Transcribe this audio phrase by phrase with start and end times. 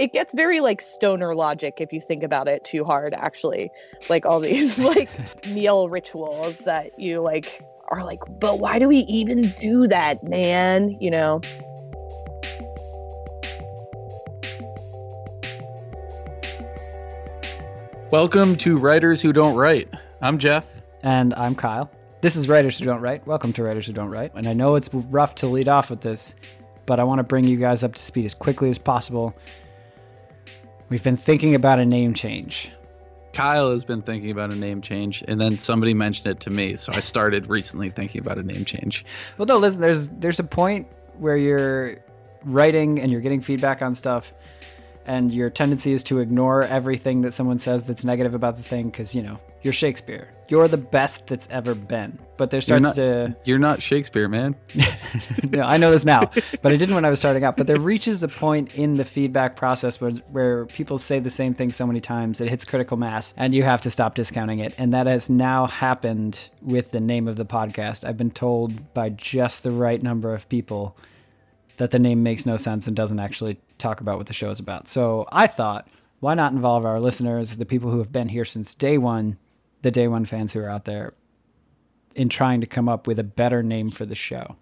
[0.00, 3.70] It gets very like stoner logic if you think about it too hard, actually.
[4.08, 5.10] Like all these like
[5.48, 10.96] meal rituals that you like are like, but why do we even do that, man?
[11.02, 11.42] You know?
[18.10, 19.90] Welcome to Writers Who Don't Write.
[20.22, 20.64] I'm Jeff.
[21.02, 21.90] And I'm Kyle.
[22.22, 23.26] This is Writers Who Don't Write.
[23.26, 24.32] Welcome to Writers Who Don't Write.
[24.34, 26.34] And I know it's rough to lead off with this,
[26.86, 29.36] but I want to bring you guys up to speed as quickly as possible.
[30.90, 32.70] We've been thinking about a name change.
[33.32, 36.74] Kyle has been thinking about a name change, and then somebody mentioned it to me,
[36.74, 39.04] so I started recently thinking about a name change.
[39.38, 39.80] Well, no, listen.
[39.80, 41.98] There's there's a point where you're
[42.44, 44.32] writing and you're getting feedback on stuff,
[45.06, 48.90] and your tendency is to ignore everything that someone says that's negative about the thing
[48.90, 50.28] because you know you're Shakespeare.
[50.48, 52.18] You're the best that's ever been.
[52.38, 54.56] But there starts you're not, to you're not Shakespeare, man.
[55.42, 56.30] no, I know this now,
[56.62, 57.58] but I didn't when I was starting out.
[57.58, 61.54] But there reaches a point in the feedback process where where people say the same
[61.54, 64.74] thing so many times it hits critical mass, and you have to stop discounting it.
[64.78, 68.08] And that has now happened with the name of the podcast.
[68.08, 70.96] I've been told by just the right number of people
[71.76, 74.60] that the name makes no sense and doesn't actually talk about what the show is
[74.60, 74.88] about.
[74.88, 75.88] So I thought,
[76.20, 79.36] why not involve our listeners, the people who have been here since day one,
[79.82, 81.14] the day one fans who are out there,
[82.14, 84.56] in trying to come up with a better name for the show.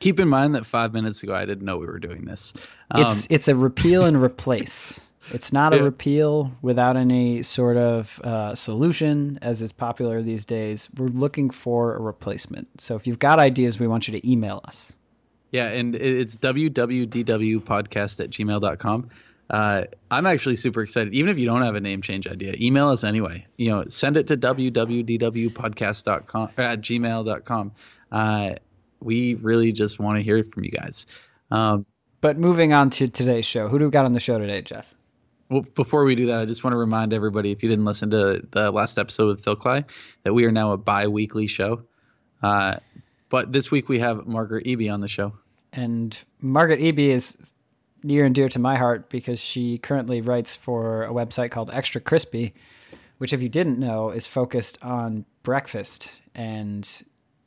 [0.00, 2.52] Keep in mind that five minutes ago I didn't know we were doing this.
[2.90, 5.00] Um, it's it's a repeal and replace.
[5.30, 10.88] It's not a repeal without any sort of uh, solution, as is popular these days.
[10.98, 12.80] We're looking for a replacement.
[12.80, 14.92] So if you've got ideas, we want you to email us.
[15.54, 19.10] Yeah, and it's www.podcast at gmail.com.
[19.48, 21.14] Uh, I'm actually super excited.
[21.14, 23.46] Even if you don't have a name change idea, email us anyway.
[23.56, 27.72] You know, send it to www.podcast.com at gmail.com.
[28.10, 28.54] Uh,
[28.98, 31.06] we really just want to hear from you guys.
[31.52, 31.86] Um,
[32.20, 34.92] but moving on to today's show, who do we got on the show today, Jeff?
[35.50, 38.10] Well, before we do that, I just want to remind everybody, if you didn't listen
[38.10, 39.84] to the last episode with Phil Clay,
[40.24, 41.84] that we are now a bi-weekly show.
[42.42, 42.78] Uh,
[43.28, 45.32] but this week we have Margaret Eby on the show.
[45.74, 47.36] And Margaret Eby is
[48.04, 52.00] near and dear to my heart because she currently writes for a website called Extra
[52.00, 52.54] Crispy,
[53.18, 56.88] which, if you didn't know, is focused on breakfast and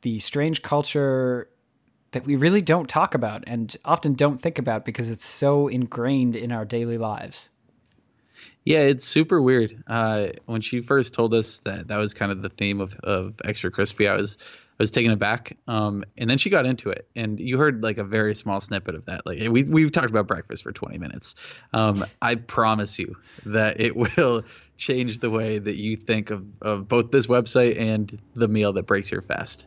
[0.02, 1.48] the strange culture
[2.12, 6.36] that we really don't talk about and often don't think about because it's so ingrained
[6.36, 7.48] in our daily lives.
[8.64, 9.82] Yeah, it's super weird.
[9.86, 13.34] Uh, when she first told us that that was kind of the theme of, of
[13.42, 14.36] Extra Crispy, I was
[14.78, 15.56] I was taken aback.
[15.66, 18.94] Um, and then she got into it, and you heard like a very small snippet
[18.94, 19.26] of that.
[19.26, 21.34] Like we we've talked about breakfast for 20 minutes.
[21.72, 23.16] Um, I promise you
[23.46, 24.44] that it will
[24.76, 28.86] change the way that you think of, of both this website and the meal that
[28.86, 29.66] breaks your fast.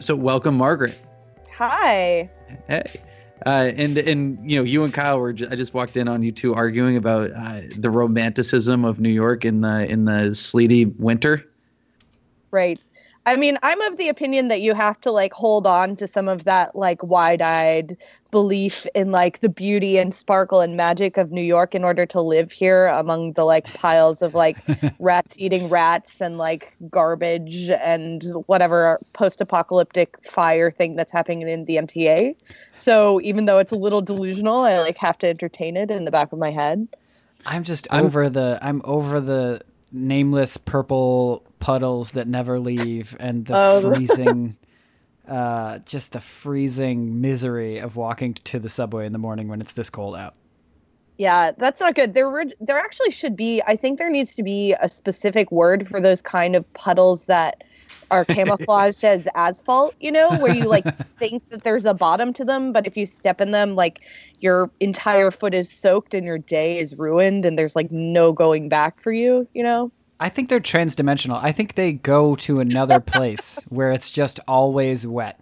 [0.00, 0.98] so, welcome, Margaret.
[1.52, 2.28] Hi.
[2.66, 3.00] Hey.
[3.46, 6.32] Uh, and and you know you and Kyle were I just walked in on you
[6.32, 11.44] two arguing about uh, the romanticism of New York in the in the sleety winter.
[12.50, 12.80] Right.
[13.24, 16.28] I mean, I'm of the opinion that you have to like hold on to some
[16.28, 17.96] of that like wide-eyed
[18.32, 22.20] belief in like the beauty and sparkle and magic of New York in order to
[22.20, 24.56] live here among the like piles of like
[24.98, 31.76] rats eating rats and like garbage and whatever post-apocalyptic fire thing that's happening in the
[31.76, 32.34] MTA.
[32.76, 36.10] So even though it's a little delusional, I like have to entertain it in the
[36.10, 36.88] back of my head.
[37.44, 39.60] I'm just I'm, over the I'm over the
[39.92, 43.80] nameless purple puddles that never leave and the oh.
[43.94, 44.56] freezing
[45.28, 49.72] uh, just the freezing misery of walking to the subway in the morning when it's
[49.72, 50.34] this cold out.
[51.18, 52.14] Yeah, that's not good.
[52.14, 53.62] There were there actually should be.
[53.66, 57.62] I think there needs to be a specific word for those kind of puddles that
[58.10, 59.94] are camouflaged as asphalt.
[60.00, 60.84] You know, where you like
[61.18, 64.00] think that there's a bottom to them, but if you step in them, like
[64.40, 68.68] your entire foot is soaked and your day is ruined, and there's like no going
[68.68, 69.46] back for you.
[69.52, 69.92] You know.
[70.22, 71.38] I think they're transdimensional.
[71.42, 75.40] I think they go to another place where it's just always wet.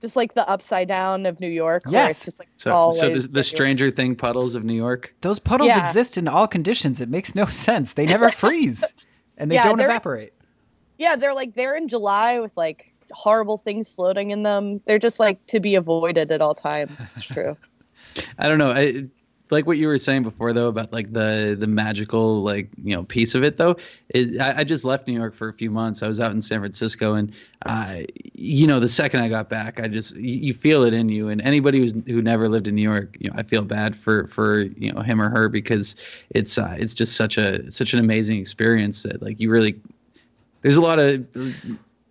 [0.00, 2.16] Just like the upside down of New York, where Yes.
[2.16, 3.42] it's just like So, so the, the.
[3.44, 5.14] Stranger Thing puddles of New York.
[5.20, 5.86] Those puddles Yeah.
[5.86, 7.00] exist in all conditions.
[7.00, 7.92] It makes no sense.
[7.92, 8.82] They never freeze,
[9.38, 10.32] and they Yeah, don't they're- evaporate.
[10.98, 14.80] Yeah, they're like they're in July with like horrible things floating in them.
[14.86, 16.92] They're just like to be avoided at all times.
[16.98, 17.56] It's true.
[18.38, 18.70] I don't know.
[18.72, 19.04] I
[19.52, 23.04] like what you were saying before though about like the the magical like you know
[23.04, 23.76] piece of it though.
[24.08, 26.02] It, I, I just left New York for a few months.
[26.02, 27.32] I was out in San Francisco and
[27.66, 27.98] uh,
[28.34, 31.28] you know the second I got back, I just you, you feel it in you.
[31.28, 34.26] And anybody who's who never lived in New York, you know, I feel bad for
[34.28, 35.94] for you know him or her because
[36.30, 39.78] it's uh, it's just such a such an amazing experience that like you really
[40.62, 41.24] there's a lot of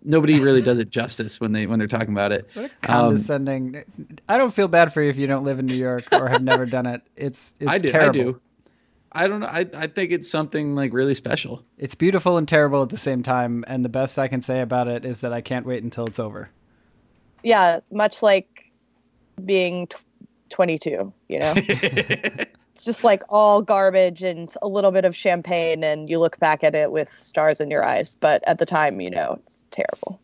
[0.04, 2.48] nobody really does it justice when they when they're talking about it.
[2.54, 3.84] What a Um, condescending.
[4.28, 6.42] I don't feel bad for you if you don't live in New York or have
[6.42, 7.02] never done it.
[7.16, 7.88] It's it's I do.
[7.88, 8.20] terrible.
[8.20, 8.40] I do.
[9.14, 9.46] I don't know.
[9.46, 11.62] I, I think it's something like really special.
[11.76, 14.88] It's beautiful and terrible at the same time, and the best I can say about
[14.88, 16.48] it is that I can't wait until it's over.
[17.42, 18.72] Yeah, much like
[19.44, 19.96] being tw
[20.50, 21.54] 22, you know.
[22.82, 26.64] it's just like all garbage and a little bit of champagne and you look back
[26.64, 30.20] at it with stars in your eyes, but at the time, you know, it's terrible.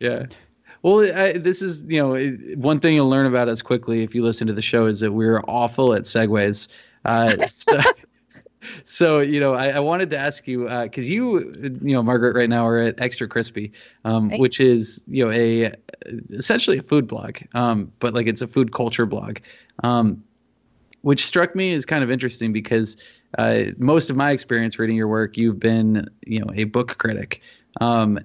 [0.00, 0.26] yeah.
[0.82, 4.14] Well, I, this is you know it- one thing you'll learn about us quickly if
[4.14, 6.68] you listen to the show is that we're awful at segues.
[7.04, 7.78] Uh, so,
[8.84, 11.52] so you know I, I wanted to ask you because you
[11.82, 13.72] you know Margaret right now are at Extra Crispy,
[14.04, 14.40] um, Right.
[14.40, 15.74] which is you know a
[16.30, 19.38] essentially a food blog, um, but like it's a food culture blog.
[19.82, 20.24] Um,
[21.02, 22.96] which struck me as kind of interesting because
[23.38, 27.40] uh, most of my experience reading your work, you've been, you know, a book critic,
[27.80, 28.18] um,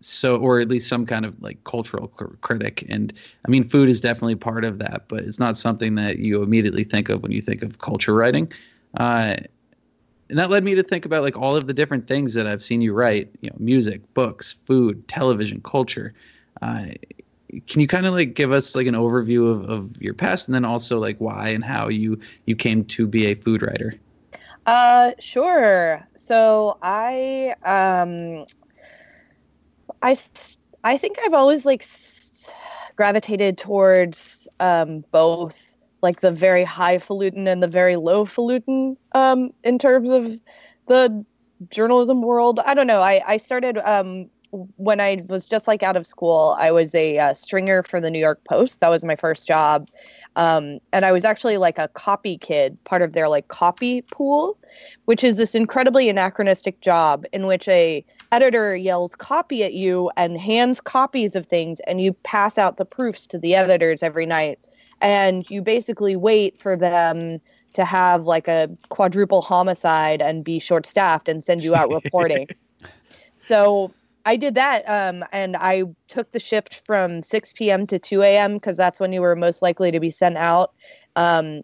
[0.00, 2.84] so or at least some kind of like cultural cr- critic.
[2.88, 3.12] And
[3.46, 6.84] I mean, food is definitely part of that, but it's not something that you immediately
[6.84, 8.50] think of when you think of culture writing.
[8.96, 9.36] Uh,
[10.30, 12.62] and that led me to think about like all of the different things that I've
[12.62, 16.14] seen you write, you know, music, books, food, television, culture.
[16.60, 16.86] Uh,
[17.66, 20.54] can you kind of like give us like an overview of, of your past and
[20.54, 23.94] then also like why and how you you came to be a food writer
[24.66, 26.06] Uh, sure.
[26.16, 28.44] So I, um,
[30.02, 30.14] i
[30.84, 31.86] i think I've always like
[32.96, 40.10] gravitated towards um, both like the very highfalutin and the very lowfalutin um, in terms
[40.10, 40.38] of
[40.86, 41.24] the
[41.70, 42.60] journalism world.
[42.64, 43.00] I don't know.
[43.00, 46.56] I, I started um, when I was just like out of school.
[46.58, 48.80] I was a uh, stringer for the New York Post.
[48.80, 49.88] That was my first job.
[50.36, 54.56] Um, and I was actually like a copy kid, part of their like copy pool,
[55.06, 60.38] which is this incredibly anachronistic job in which a editor yells copy at you and
[60.38, 64.60] hands copies of things, and you pass out the proofs to the editors every night,
[65.00, 67.40] and you basically wait for them
[67.72, 72.46] to have like a quadruple homicide and be short staffed and send you out reporting.
[73.48, 73.94] So
[74.28, 77.86] I did that, um, and I took the shift from 6 p.m.
[77.86, 78.54] to 2 a.m.
[78.54, 80.74] because that's when you were most likely to be sent out.
[81.16, 81.62] Um,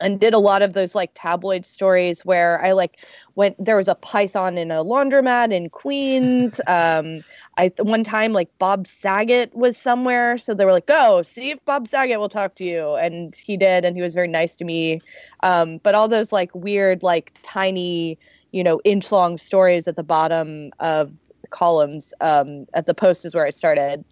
[0.00, 2.96] and did a lot of those like tabloid stories where I like
[3.36, 3.54] went.
[3.64, 6.60] There was a python in a laundromat in Queens.
[6.72, 7.22] Um,
[7.56, 11.64] I one time like Bob Saget was somewhere, so they were like, "Go see if
[11.66, 14.64] Bob Saget will talk to you," and he did, and he was very nice to
[14.64, 15.00] me.
[15.44, 18.18] Um, but all those like weird, like tiny,
[18.50, 21.12] you know, inch long stories at the bottom of
[21.52, 24.04] columns um, at the Post is where I started.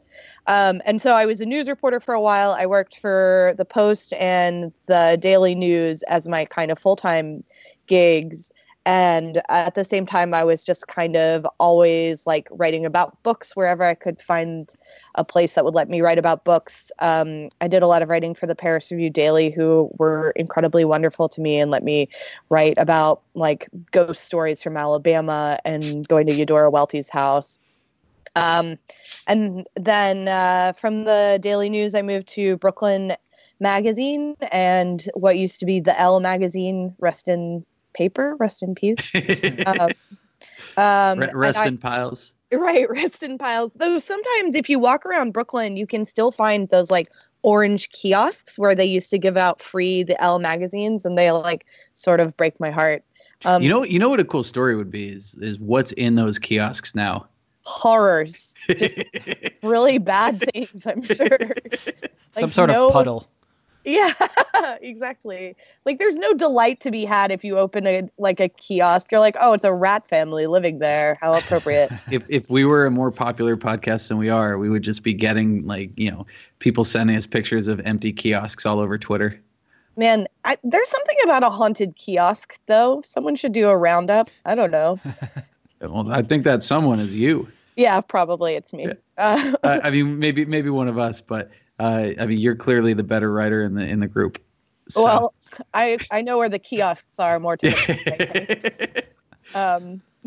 [0.47, 2.52] Um, and so I was a news reporter for a while.
[2.52, 7.42] I worked for the Post and the Daily News as my kind of full time
[7.87, 8.52] gigs.
[8.87, 13.54] And at the same time, I was just kind of always like writing about books
[13.54, 14.72] wherever I could find
[15.16, 16.90] a place that would let me write about books.
[16.99, 20.87] Um, I did a lot of writing for the Paris Review Daily, who were incredibly
[20.87, 22.08] wonderful to me and let me
[22.49, 27.58] write about like ghost stories from Alabama and going to Eudora Welty's house.
[28.34, 28.78] Um,
[29.26, 33.14] and then uh, from the Daily News, I moved to Brooklyn
[33.58, 38.99] Magazine and what used to be the L Magazine, rest in paper, rest in peace.
[39.66, 39.90] Um,
[40.76, 43.73] um, Re- and rest I- in piles Right, rest in piles.
[43.76, 47.11] Though sometimes if you walk around Brooklyn, you can still find those like
[47.42, 51.66] orange kiosks where they used to give out free the L magazines and they like
[51.94, 53.04] sort of break my heart.
[53.44, 56.16] Um, you know you know what a cool story would be is is what's in
[56.16, 57.26] those kiosks now
[57.62, 58.99] horrors, just
[59.62, 60.87] really bad things.
[60.87, 61.38] I'm sure.
[62.32, 63.28] Some sort no- of puddle.
[63.84, 64.12] Yeah,
[64.82, 65.56] exactly.
[65.87, 69.10] Like there's no delight to be had if you open a like a kiosk.
[69.10, 71.18] You're like, oh, it's a rat family living there.
[71.20, 71.90] How appropriate.
[72.10, 75.14] if if we were a more popular podcast than we are, we would just be
[75.14, 76.26] getting like you know
[76.58, 79.40] people sending us pictures of empty kiosks all over Twitter.
[79.96, 83.02] Man, I, there's something about a haunted kiosk though.
[83.06, 84.30] Someone should do a roundup.
[84.44, 84.99] I don't know.
[85.80, 87.49] Well, I think that someone is you.
[87.75, 88.88] Yeah, probably it's me.
[89.16, 92.92] Uh, Uh, I mean, maybe maybe one of us, but uh, I mean, you're clearly
[92.92, 94.38] the better writer in the in the group.
[94.90, 95.34] So- well,
[95.75, 99.04] I I know where the kiosks are more to
[99.54, 100.00] um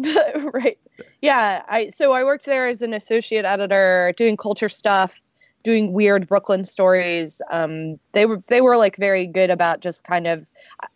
[0.53, 0.77] right.
[1.21, 5.21] Yeah i so i worked there as an associate editor doing culture stuff
[5.63, 7.41] doing weird brooklyn stories.
[7.51, 10.47] Um they were they were like very good about just kind of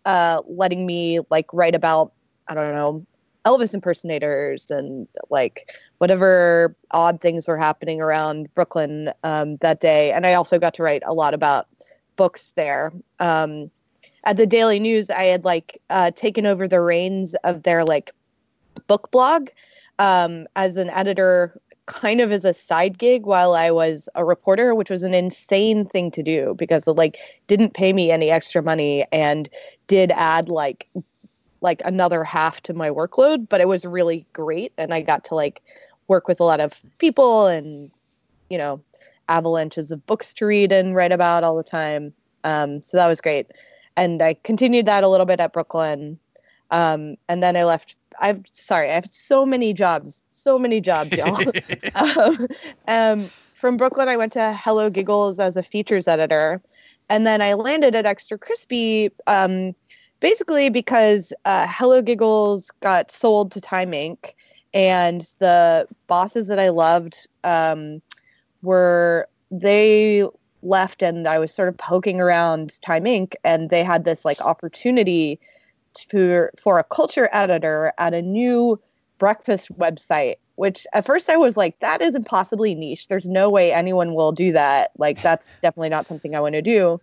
[0.05, 2.11] uh letting me like write about
[2.47, 3.05] i don't know
[3.47, 10.11] elvis impersonators and like whatever odd things were happening around brooklyn um that day.
[10.11, 11.67] And i also got to write a lot about
[12.15, 12.91] books there.
[13.19, 13.71] Um
[14.23, 18.11] at the daily news i had like uh taken over the reins of their like
[18.87, 19.49] book blog
[19.99, 24.75] um, as an editor, kind of as a side gig while I was a reporter,
[24.75, 28.61] which was an insane thing to do because it like didn't pay me any extra
[28.61, 29.49] money and
[29.87, 30.87] did add like
[31.61, 35.35] like another half to my workload, but it was really great and I got to
[35.35, 35.61] like
[36.07, 37.91] work with a lot of people and
[38.49, 38.81] you know
[39.29, 42.13] avalanches of books to read and write about all the time.
[42.43, 43.47] Um, so that was great.
[43.97, 46.17] And I continued that a little bit at Brooklyn.
[46.71, 51.15] Um, and then I left I'm sorry, I have so many jobs, so many jobs,
[51.15, 51.39] y'all.
[51.95, 52.47] um,
[52.87, 56.61] um, from Brooklyn, I went to Hello Giggles as a features editor,
[57.09, 59.73] and then I landed at Extra Crispy, um,
[60.19, 64.33] basically because uh, Hello Giggles got sold to Time Inc.
[64.73, 68.01] And the bosses that I loved um,
[68.61, 70.27] were they
[70.61, 73.33] left, and I was sort of poking around Time Inc.
[73.43, 75.39] And they had this like opportunity
[76.09, 78.79] for for a culture editor at a new
[79.17, 83.73] breakfast website which at first i was like that is impossibly niche there's no way
[83.73, 86.99] anyone will do that like that's definitely not something i want to do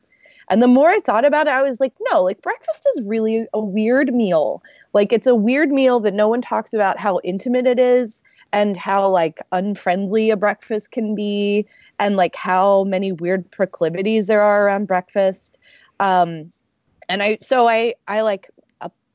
[0.48, 3.46] and the more i thought about it i was like no like breakfast is really
[3.52, 7.66] a weird meal like it's a weird meal that no one talks about how intimate
[7.66, 8.22] it is
[8.52, 11.66] and how like unfriendly a breakfast can be
[11.98, 15.58] and like how many weird proclivities there are around breakfast
[16.00, 16.50] um
[17.08, 18.50] and i so i i like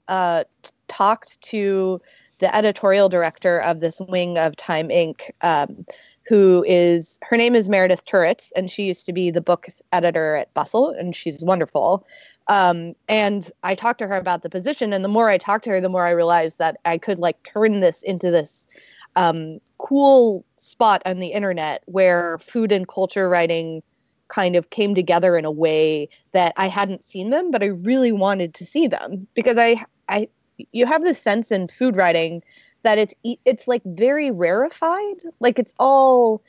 [0.10, 2.02] uh, t- talked to
[2.40, 5.86] the editorial director of this wing of Time Inc., um,
[6.30, 10.36] who is her name is Meredith Turits, and she used to be the books editor
[10.36, 12.06] at Bustle, and she's wonderful.
[12.48, 15.72] Um, and I talked to her about the position, and the more I talked to
[15.72, 18.68] her, the more I realized that I could like turn this into this
[19.16, 23.82] um, cool spot on the internet where food and culture writing
[24.28, 28.12] kind of came together in a way that I hadn't seen them, but I really
[28.12, 30.28] wanted to see them because I, I,
[30.74, 32.44] you have this sense in food writing
[32.84, 33.14] that it's
[33.46, 36.42] it's like very rarefied, like it's all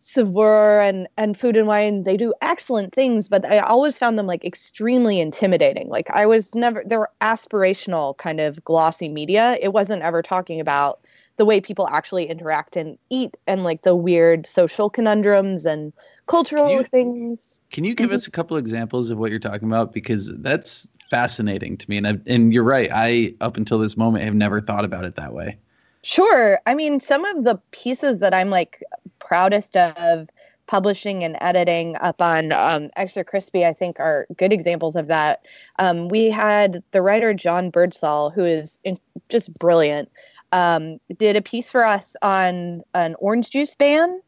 [0.00, 2.02] Saveur and and Food and Wine.
[2.04, 5.88] They do excellent things, but I always found them like extremely intimidating.
[5.88, 9.56] Like I was never they were aspirational kind of glossy media.
[9.62, 11.00] It wasn't ever talking about
[11.36, 15.92] the way people actually interact and eat and like the weird social conundrums and
[16.26, 17.60] cultural you- things.
[17.70, 18.14] Can you give Mhm.
[18.14, 19.92] us a couple examples of what you're talking about?
[19.92, 22.90] Because that's fascinating to me, and I, and you're right.
[22.92, 25.58] I up until this moment have never thought about it that way.
[26.02, 26.60] Sure.
[26.66, 28.82] I mean, some of the pieces that I'm like
[29.20, 30.28] proudest of
[30.66, 35.44] publishing and editing up on um, Extra Crispy, I think, are good examples of that.
[35.78, 40.10] Um, we had the writer John Birdsall, who is in, just brilliant,
[40.52, 44.20] um, did a piece for us on an orange juice ban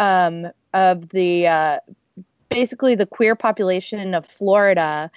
[0.00, 1.78] um, of the uh,
[2.48, 5.10] basically the queer population of Florida.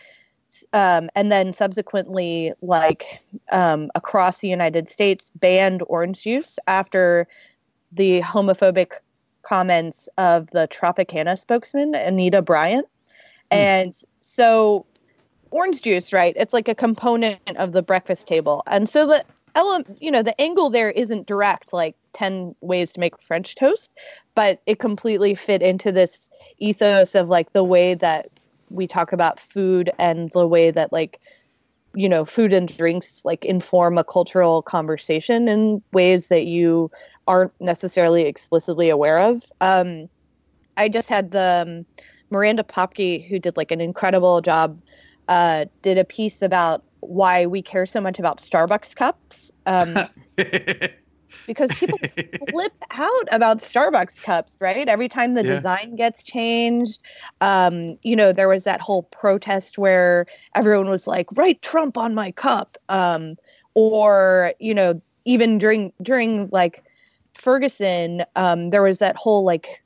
[0.73, 7.27] Um, and then subsequently, like um, across the United States, banned orange juice after
[7.91, 8.93] the homophobic
[9.43, 12.87] comments of the Tropicana spokesman, Anita Bryant.
[13.49, 14.85] And so,
[15.51, 16.33] orange juice, right?
[16.35, 18.63] It's like a component of the breakfast table.
[18.67, 19.23] And so, the
[19.55, 23.91] element, you know, the angle there isn't direct, like 10 ways to make French toast,
[24.35, 28.29] but it completely fit into this ethos of like the way that
[28.69, 31.19] we talk about food and the way that like
[31.95, 36.89] you know food and drinks like inform a cultural conversation in ways that you
[37.27, 39.43] aren't necessarily explicitly aware of.
[39.62, 40.09] Um
[40.75, 41.86] i just had the um,
[42.29, 44.79] miranda popkey who did like an incredible job
[45.27, 49.51] uh did a piece about why we care so much about starbucks cups.
[49.65, 49.97] Um
[51.46, 52.01] because people
[52.50, 54.88] flip out about Starbucks cups, right?
[54.88, 55.44] Every time the Yeah.
[55.44, 57.00] design gets changed.
[57.41, 60.25] Um, you know, there was that whole protest where
[60.56, 62.77] everyone was like, write Trump on my cup.
[62.89, 63.36] Um,
[63.74, 66.84] or, you know, even during during like
[67.34, 69.84] Ferguson, um, there was that whole like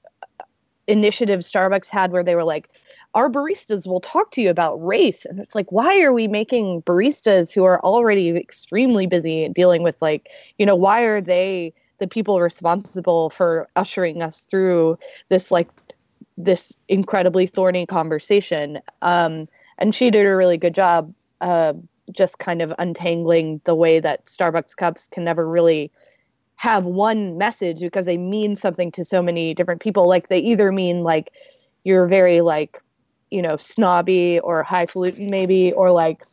[0.87, 2.69] initiative Starbucks had where they were like,
[3.13, 5.25] our baristas will talk to you about race.
[5.25, 10.01] And it's like, why are we making baristas who are already extremely busy dealing with
[10.01, 14.97] like, you know, why are they the people responsible for ushering us through
[15.29, 15.69] this like
[16.37, 18.79] this incredibly thorny conversation?
[19.01, 21.73] Um, and she did a really good job uh,
[22.11, 25.91] just kind of untangling the way that Starbucks cups can never really
[26.55, 30.07] have one message because they mean something to so many different people.
[30.07, 31.33] Like they either mean like
[31.83, 32.80] you're very like
[33.31, 36.23] you know snobby or highfalutin maybe or like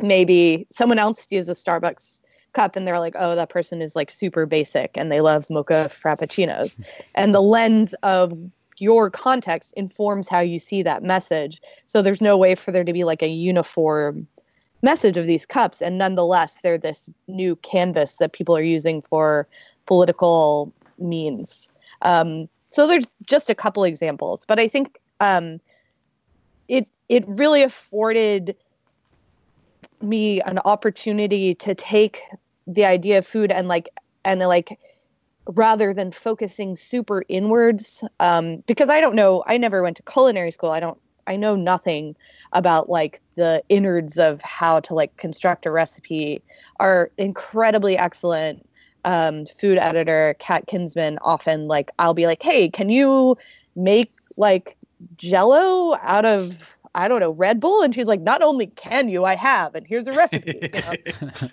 [0.00, 2.20] maybe someone else uses a starbucks
[2.54, 5.90] cup and they're like oh that person is like super basic and they love mocha
[5.92, 6.80] frappuccinos.
[7.14, 8.32] And the lens of
[8.78, 11.60] your context informs how you see that message.
[11.86, 14.26] So there's no way for there to be like a uniform
[14.82, 15.82] message of these cups.
[15.82, 19.48] And nonetheless they're this new canvas that people are using for
[19.86, 21.68] political means.
[22.02, 24.44] Um, so there's just a couple examples.
[24.46, 25.60] But i think um,
[27.08, 28.56] it really afforded
[30.00, 32.20] me an opportunity to take
[32.66, 33.88] the idea of food and like
[34.24, 34.78] and like
[35.46, 40.50] rather than focusing super inwards um, because i don't know i never went to culinary
[40.50, 40.70] school.
[40.70, 42.14] I don't i know nothing
[42.52, 46.42] about like the innards of how to like construct a recipe.
[46.80, 48.66] Our incredibly excellent
[49.04, 53.36] um, food editor kat kinsman often like i'll be like hey can you
[53.76, 54.76] make like
[55.16, 59.24] jello out of I don't know Red Bull, and she's like, not only can you,
[59.24, 60.58] I have, and here's a recipe.
[60.62, 61.48] You know?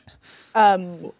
[0.56, 1.12] um,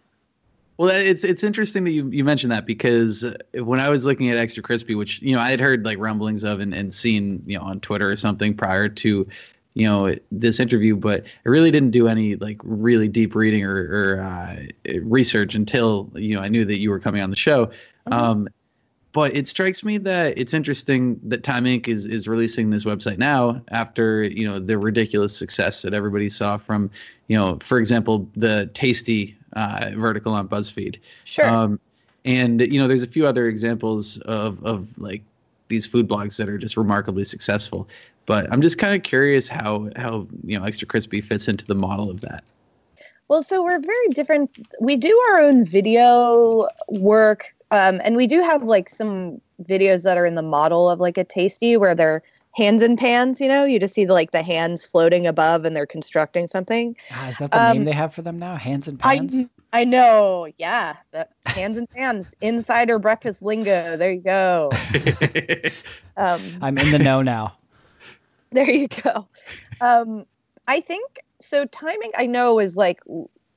[0.78, 4.30] Well, it's it's interesting that you, you mentioned that because uh, when I was looking
[4.30, 7.42] at Extra Crispy, which you know I had heard like rumblings of and, and seen
[7.46, 9.26] you know on Twitter or something prior to
[9.74, 13.76] you know this interview, but I really didn't do any like really deep reading or,
[13.76, 17.70] or uh, research until you know I knew that you were coming on the show.
[18.10, 18.48] Um,
[19.16, 21.88] but it strikes me that it's interesting that Time Inc.
[21.88, 26.58] is is releasing this website now after you know the ridiculous success that everybody saw
[26.58, 26.90] from
[27.28, 30.98] you know for example the Tasty uh, vertical on BuzzFeed.
[31.24, 31.48] sure.
[31.48, 31.80] Um,
[32.26, 35.22] and you know, there's a few other examples of of like
[35.68, 37.88] these food blogs that are just remarkably successful.
[38.26, 41.74] But I'm just kind of curious how how you know Extra Crispy fits into the
[41.74, 42.44] model of that.
[43.28, 44.50] Well, so we're very different.
[44.78, 50.16] We do our own video work, um, and we do have like some videos that
[50.18, 52.22] are in the model of like a tasty where they're
[52.54, 53.40] hands in pans.
[53.40, 56.96] You know, you just see the, like the hands floating above, and they're constructing something.
[57.12, 58.56] Ah, is that the Um, name they have for them now?
[58.56, 59.34] Hands and pans?
[59.72, 63.96] I I know, yeah, the hands in pans, insider breakfast lingo.
[63.96, 64.70] There you go.
[66.16, 67.58] Um, I'm in the know now.
[68.52, 69.28] there you go.
[69.82, 70.24] Um,
[70.66, 71.66] I think so.
[71.66, 73.00] Time Inc., I know, is like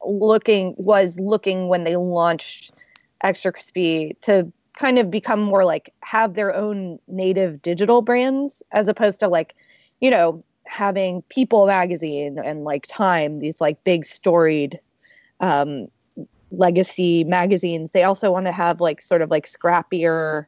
[0.05, 2.73] looking was looking when they launched
[3.21, 8.87] Extra Crispy to kind of become more like have their own native digital brands as
[8.87, 9.55] opposed to like,
[9.99, 14.79] you know, having People magazine and like Time, these like big storied
[15.39, 15.87] um,
[16.51, 17.91] legacy magazines.
[17.91, 20.45] They also want to have like sort of like scrappier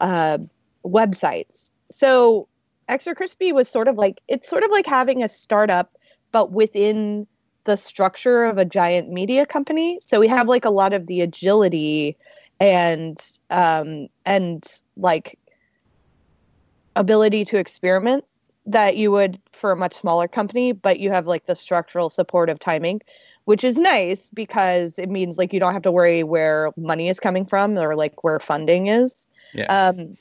[0.00, 0.38] uh,
[0.84, 1.70] websites.
[1.90, 2.48] So
[2.88, 5.96] Extra Crispy was sort of like it's sort of like having a startup,
[6.32, 7.26] but within
[7.66, 9.98] the structure of a giant media company.
[10.02, 12.16] So we have like a lot of the agility
[12.58, 13.18] and
[13.50, 14.64] um, and
[14.96, 15.38] like
[16.96, 18.24] ability to experiment
[18.64, 22.48] that you would for a much smaller company, but you have like the structural support
[22.48, 23.02] of Time Inc.,
[23.44, 27.20] which is nice because it means like you don't have to worry where money is
[27.20, 29.26] coming from or like where funding is.
[29.54, 29.66] Yeah.
[29.66, 30.16] Um,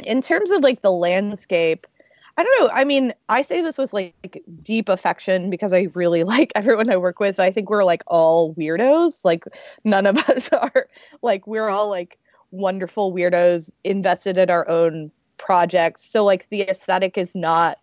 [0.00, 1.86] in terms of like the landscape,
[2.36, 2.70] I don't know.
[2.72, 6.96] I mean, I say this with like deep affection because I really like everyone I
[6.96, 7.40] work with.
[7.40, 9.24] I think we're like all weirdos.
[9.24, 9.44] Like
[9.84, 10.86] none of us are
[11.22, 12.18] like we're all like
[12.50, 16.04] wonderful weirdos invested in our own projects.
[16.04, 17.78] So like the aesthetic is not,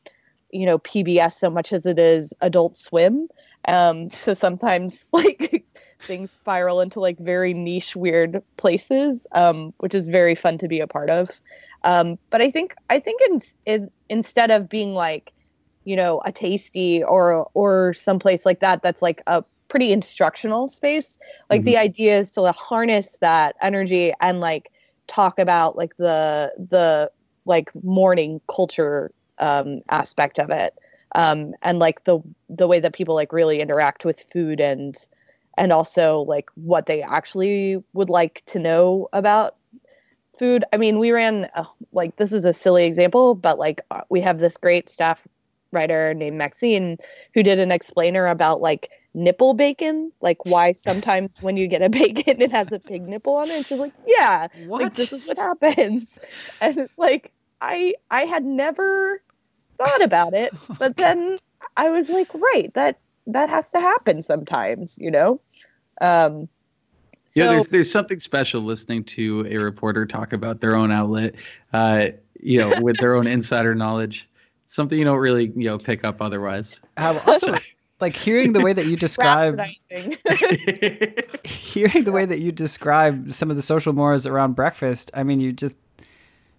[0.51, 3.27] you know, PBS so much as it is Adult Swim.
[3.67, 5.65] Um, so sometimes like
[5.99, 10.79] things spiral into like very niche, weird places, um, which is very fun to be
[10.79, 11.41] a part of.
[11.83, 15.33] Um, but I think I think in, is instead of being like,
[15.85, 21.17] you know, a tasty or or someplace like that, that's like a pretty instructional space.
[21.49, 24.71] Like the idea is to harness that energy and like
[25.07, 27.11] talk about like the the
[27.45, 30.73] like morning culture um, aspect of it
[31.15, 34.95] um, and like the the way that people like really interact with food and
[35.57, 39.55] and also like what they actually would like to know about
[40.37, 40.63] food.
[40.71, 44.21] I mean, we ran uh, like this is a silly example, but like uh, we
[44.21, 45.27] have this great staff
[45.71, 46.97] writer named Maxine
[47.33, 51.89] who did an explainer about like nipple bacon, like why sometimes when you get a
[51.89, 53.57] bacon it has a pig nipple on it.
[53.57, 54.81] And she's like, yeah, What?
[54.81, 56.07] like this is what happens.
[56.61, 59.21] And it's like I I had never
[59.77, 61.37] thought about it, but then
[61.75, 65.39] I was like, right, that that has to happen sometimes, you know.
[66.01, 66.47] Um,
[67.35, 71.35] Yeah, there's there's something special listening to a reporter talk about their own outlet,
[71.73, 72.07] uh,
[72.39, 74.29] you know, with their own insider knowledge.
[74.67, 76.79] Something you don't really, you know, pick up otherwise.
[76.97, 77.55] Um, also,
[77.99, 79.59] like hearing the way that you describe
[81.43, 85.39] hearing the way that you describe some of the social mores around breakfast, I mean,
[85.39, 85.75] you just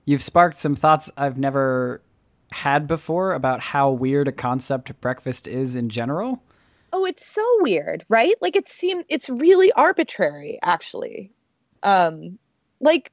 [0.04, 2.00] you've sparked some thoughts I've never
[2.50, 6.42] had before about how weird a concept breakfast is in general.
[6.92, 8.34] Oh, it's so weird, right?
[8.40, 11.32] Like it seemed it's really arbitrary, actually.
[11.82, 12.38] Um,
[12.80, 13.12] like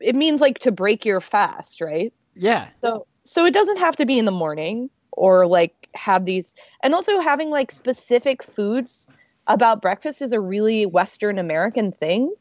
[0.00, 2.12] it means like to break your fast, right?
[2.34, 2.68] Yeah.
[2.82, 6.94] So so it doesn't have to be in the morning or like have these and
[6.94, 9.06] also having like specific foods
[9.46, 12.32] about breakfast is a really Western American thing.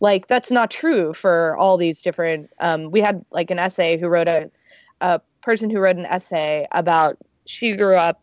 [0.00, 4.08] Like that's not true for all these different um we had like an essay who
[4.08, 4.50] wrote a
[5.00, 8.20] a person who wrote an essay about she grew up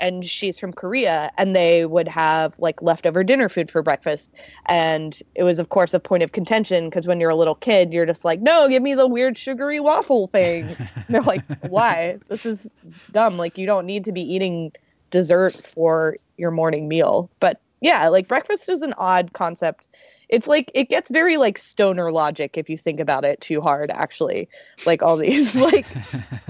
[0.00, 4.30] and she's from Korea and they would have like leftover dinner food for breakfast.
[4.66, 7.92] And it was of course a point of contention because when you're a little kid
[7.92, 10.76] you're just like no give me the weird sugary waffle thing.
[10.78, 12.18] And they're like why?
[12.28, 12.68] This is
[13.12, 13.36] dumb.
[13.36, 14.72] Like you don't need to be eating
[15.10, 17.30] dessert for your morning meal.
[17.40, 19.88] But yeah like breakfast is an odd concept.
[20.28, 23.90] It's like it gets very like stoner logic if you think about it too hard
[23.90, 24.48] actually.
[24.86, 25.86] Like all these like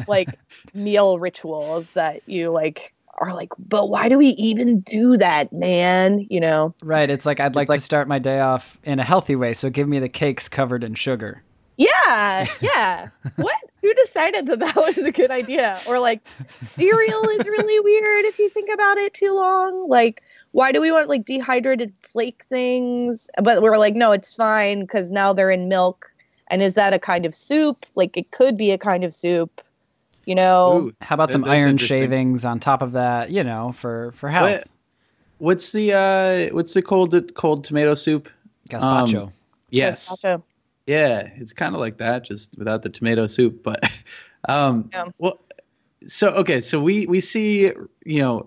[0.07, 0.29] like
[0.75, 6.27] meal rituals that you like are like but why do we even do that man?
[6.31, 6.75] You know?
[6.83, 7.11] Right.
[7.11, 9.89] It's like I'd like, to start my day off in a healthy way, so give
[9.89, 11.43] me the cakes covered in sugar.
[11.77, 13.09] yeah yeah.
[13.37, 13.57] What?
[13.83, 15.81] Who decided that that was a good idea?
[15.87, 16.21] Or like
[16.63, 19.89] cereal is really weird if you think about it too long.
[19.89, 23.29] Like why do we want like dehydrated flake things?
[23.43, 26.11] But we're like no it's fine because now they're in milk.
[26.51, 27.85] And is that a kind of soup?
[27.95, 29.61] Like it could be a kind of soup
[30.29, 33.73] you know Ooh, How about that- some iron shavings on top of that, you know,
[33.73, 34.51] for for health?
[34.51, 34.69] What,
[35.39, 38.29] what's the uh, what's the cold cold tomato soup?
[38.69, 39.23] Gazpacho.
[39.29, 39.33] Um,
[39.71, 40.09] Yes.
[40.09, 40.43] Gazpacho.
[40.87, 43.63] Yeah, it's kind of like that, just without the tomato soup.
[43.63, 43.81] But
[44.49, 45.07] um, Yeah.
[45.19, 45.39] well,
[46.07, 47.73] so okay, so we we see,
[48.05, 48.47] you know,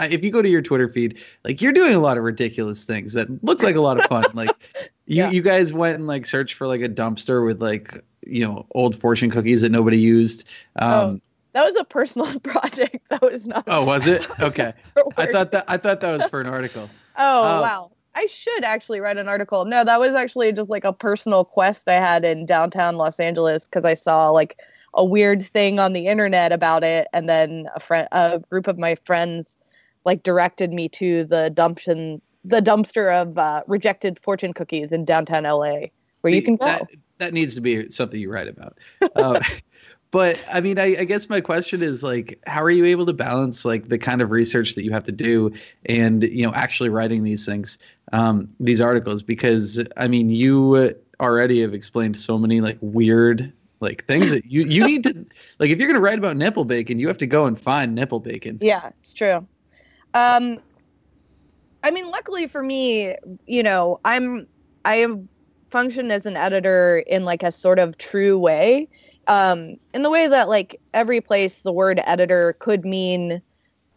[0.00, 3.12] if you go to your Twitter feed, like you're doing a lot of ridiculous things
[3.14, 4.24] that look like a lot of fun.
[4.34, 4.50] like
[5.06, 5.30] you Yeah.
[5.30, 9.00] you guys went and like searched for like a dumpster with like you know old
[9.00, 10.44] fortune cookies that nobody used.
[10.76, 11.20] Um,
[11.54, 12.98] That was a personal project.
[13.10, 13.64] That was not.
[13.66, 13.84] oh.
[13.84, 14.26] was it?
[14.40, 14.72] Okay,
[15.16, 16.88] I thought that I thought that was for an article.
[17.20, 17.62] Oh Oh.
[17.62, 17.90] wow!
[18.14, 19.64] I should actually write an article.
[19.64, 23.64] No, that was actually just like a personal quest I had in downtown Los Angeles
[23.64, 24.60] because I saw like
[24.94, 28.78] a weird thing on the internet about it, and then a friend, a group of
[28.78, 29.58] my friends,
[30.04, 35.42] like directed me to the dumption, the dumpster of uh, rejected fortune cookies in downtown
[35.42, 35.86] LA,
[36.30, 36.66] where you can go.
[36.66, 38.78] That, that needs to be something you write about.
[39.16, 39.40] Uh,
[40.10, 43.12] but I mean, I, I guess my question is like, how are you able to
[43.12, 45.52] balance like the kind of research that you have to do
[45.86, 47.78] and you know actually writing these things,
[48.12, 49.22] um, these articles?
[49.22, 54.64] Because I mean, you already have explained so many like weird like things that you
[54.64, 55.14] you need to
[55.58, 58.20] like if you're gonna write about nipple bacon, you have to go and find nipple
[58.20, 58.58] bacon.
[58.60, 59.46] Yeah, it's true.
[60.14, 60.58] Um,
[61.82, 63.14] I mean, luckily for me,
[63.46, 64.46] you know, I'm
[64.84, 65.28] I am
[65.70, 68.88] function as an editor in like a sort of true way,
[69.26, 73.42] um, in the way that like every place the word editor could mean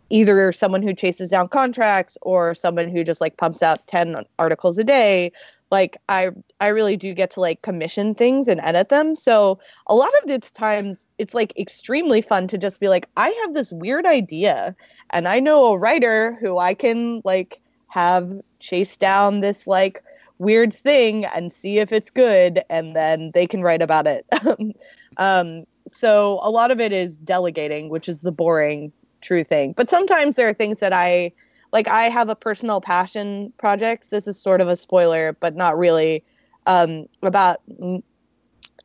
[0.09, 4.77] either someone who chases down contracts or someone who just like pumps out 10 articles
[4.77, 5.31] a day.
[5.71, 9.15] Like i i really do get to like commission things and edit them.
[9.15, 9.57] So
[9.87, 13.53] a lot of the times it's like extremely fun to just be like i have
[13.53, 14.75] this weird idea
[15.11, 20.03] and i know a writer who i can like have chase down this like
[20.41, 24.25] weird thing and see if it's good and then they can write about it.
[25.17, 29.73] Um so a lot of it is delegating which is the boring true thing.
[29.73, 31.33] But sometimes there are things that i
[31.73, 34.09] like i have a personal passion project.
[34.09, 36.23] This is sort of a spoiler but not really
[36.65, 37.61] um about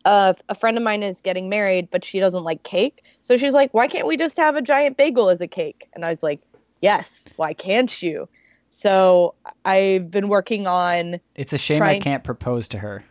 [0.04, 3.04] uh, a friend of mine is getting married but she doesn't like cake.
[3.22, 5.88] So she's like why can't we just have a giant bagel as a cake?
[5.92, 6.40] And i was like
[6.80, 8.28] yes why can't you
[8.70, 13.04] so i've been working on It's a shame trying- I can't propose to her.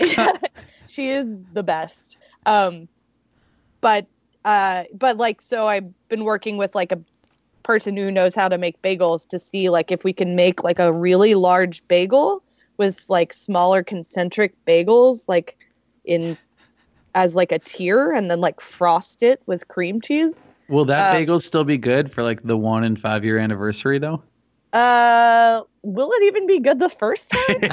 [0.88, 2.16] she is the best.
[2.46, 2.88] Um,
[3.80, 4.06] but
[4.44, 7.00] uh, but like so, I've been working with like a
[7.62, 10.78] person who knows how to make bagels to see like if we can make like
[10.78, 12.42] a really large bagel
[12.76, 15.56] with like smaller concentric bagels like
[16.04, 16.36] in
[17.14, 20.50] as like a tier and then like frost it with cream cheese.
[20.68, 23.98] Will that Um, bagel still be good for like the one and five year anniversary
[23.98, 24.22] though?
[24.74, 27.56] Uh, will it even be good the first time?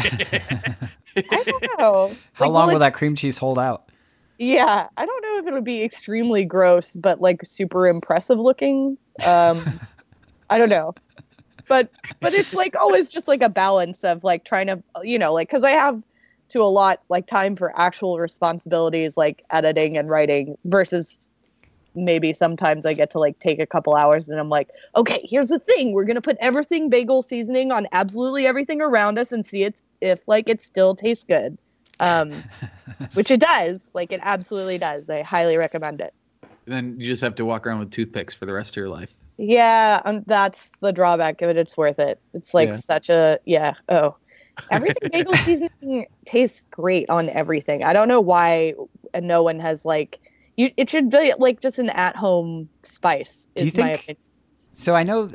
[1.17, 2.15] I don't know.
[2.33, 3.89] How Like, long will it- that cream cheese hold out?
[4.37, 8.97] Yeah, I don't know if it would be extremely gross, but like super impressive looking.
[9.23, 9.79] Um,
[10.49, 10.93] I don't know,
[11.67, 11.89] but
[12.21, 15.49] but it's like always just like a balance of like trying to you know like
[15.49, 16.01] because I have
[16.49, 21.29] to a lot like time for actual responsibilities like editing and writing versus
[21.95, 25.49] maybe sometimes I get to like take a couple hours and I'm like, okay, here's
[25.49, 29.63] the thing, we're gonna put everything bagel seasoning on absolutely everything around us and see
[29.63, 31.58] it if like it still tastes good.
[31.99, 32.43] Um,
[33.13, 33.82] which it does.
[33.93, 35.10] Like it absolutely does.
[35.10, 36.13] I highly recommend it.
[36.67, 39.15] then you just have to walk around with toothpicks for the rest of your life.
[39.38, 41.58] Yeah, um, that's the drawback of it.
[41.58, 42.19] It's worth it.
[42.34, 42.77] It's like Yeah.
[42.77, 43.73] such a yeah.
[43.89, 44.17] Oh,
[44.69, 47.84] everything bagel seasoning tastes great on everything.
[47.84, 48.73] I don't know why
[49.19, 50.19] no one has like
[50.57, 50.71] you.
[50.77, 53.47] It should be like just an at-home spice.
[53.55, 54.17] Do you is my think- opinion.
[54.73, 55.29] So I know.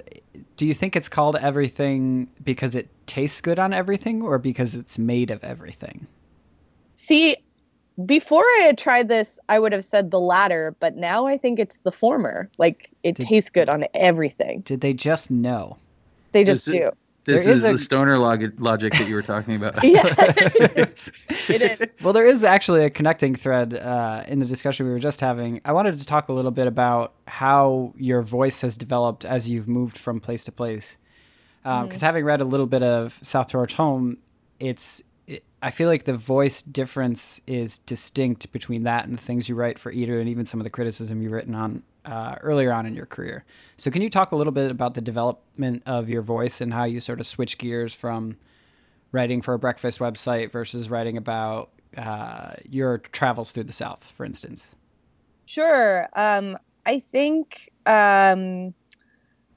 [0.56, 4.98] Do you think it's called everything because it tastes good on everything, or because it's
[4.98, 6.06] made of everything?
[6.96, 7.36] See,
[8.06, 11.58] before I had tried this, I would have said the latter, but now I think
[11.58, 12.50] it's the former.
[12.58, 14.60] Like it Did- tastes good on everything.
[14.62, 15.76] Did they just know?
[16.32, 16.90] They just Is it- do.
[17.26, 19.82] This There is, is a- the stoner log- logic that you were talking about.
[19.84, 20.02] Yeah,
[21.48, 21.88] it is.
[22.02, 25.60] Well, there is actually a connecting thread uh, in the discussion we were just having.
[25.64, 29.66] I wanted to talk a little bit about how your voice has developed as you've
[29.68, 30.96] moved from place to place.
[31.64, 34.18] Because having read a little bit of South Toward Home,
[34.60, 39.48] it's it, I feel like the voice difference is distinct between that and the things
[39.48, 42.72] you write for Eater and even some of the criticism you've written on uh, earlier
[42.72, 43.44] on in your career.
[43.76, 46.84] So can you talk a little bit about the development of your voice and how
[46.84, 48.36] you sort of switch gears from
[49.12, 54.24] writing for a breakfast website versus writing about uh, your travels through the South, for
[54.24, 54.74] instance?
[55.46, 56.08] Sure.
[56.14, 58.74] Um, I think um,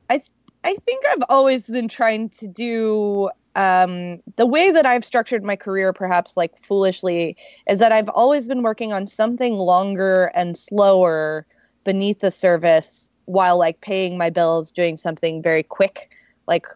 [0.10, 0.32] I th-
[0.64, 5.56] I think I've always been trying to do um, the way that I've structured my
[5.56, 11.46] career, perhaps like foolishly, is that I've always been working on something longer and slower
[11.89, 16.12] beneath the surface while like paying my bills, doing something very quick,
[16.47, 16.67] like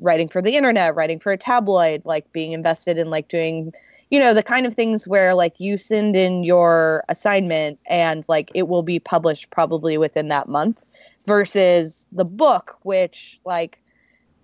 [0.00, 3.70] writing for the internet, writing for a tabloid, like being invested in like doing
[4.08, 8.50] you know the kind of things where like you send in your assignment and like
[8.54, 10.78] it will be published probably within that month
[11.26, 13.78] versus the book which like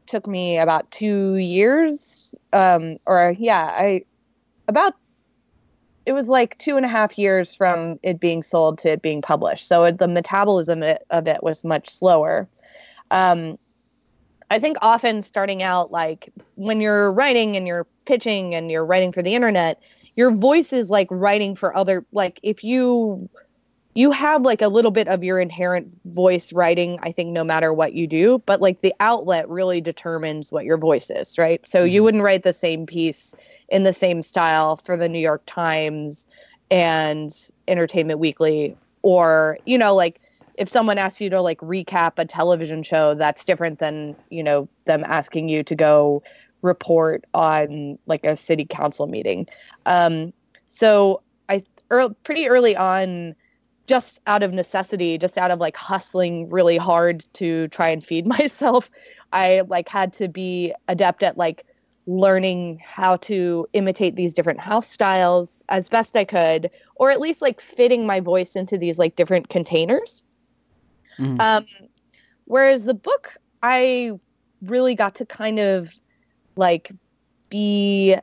[0.06, 4.02] took me about two years um or yeah i
[4.68, 4.94] about
[6.08, 9.22] it was like two and a half years from it being sold to it being
[9.22, 12.48] published so it, the metabolism it, of it was much slower
[13.10, 13.58] um
[14.50, 19.12] I think often starting out, like when you're writing and you're pitching and you're writing
[19.12, 19.82] for the internet,
[20.14, 22.04] your voice is like writing for other.
[22.12, 23.28] Like if you
[23.94, 27.74] you have like a little bit of your inherent voice writing, I think no matter
[27.74, 31.66] what you do, but like the outlet really determines what your voice is, right?
[31.66, 32.04] So you Mhm.
[32.04, 33.34] wouldn't write the same piece
[33.68, 36.26] in the same style for the New York Times
[36.70, 37.34] and
[37.66, 40.20] Entertainment Weekly, or you know like
[40.58, 44.68] if someone asks you to like recap a television show, that's different than, you know,
[44.86, 46.20] them asking you to go
[46.62, 49.46] report on like a city council meeting.
[49.86, 50.32] Um,
[50.68, 53.36] so I earl pretty early on,
[53.86, 58.26] just out of necessity, just out of like hustling really hard to try and feed
[58.38, 58.90] myself,
[59.32, 61.64] I like had to be adept at like
[62.08, 67.42] learning how to imitate these different house styles as best I could, or at least
[67.42, 70.22] like fitting my voice into these like different containers.
[71.18, 71.38] Mhm.
[71.38, 71.66] Um,
[72.46, 74.12] whereas the book, I
[74.62, 75.92] really got to kind of
[76.56, 76.90] like
[77.50, 78.16] be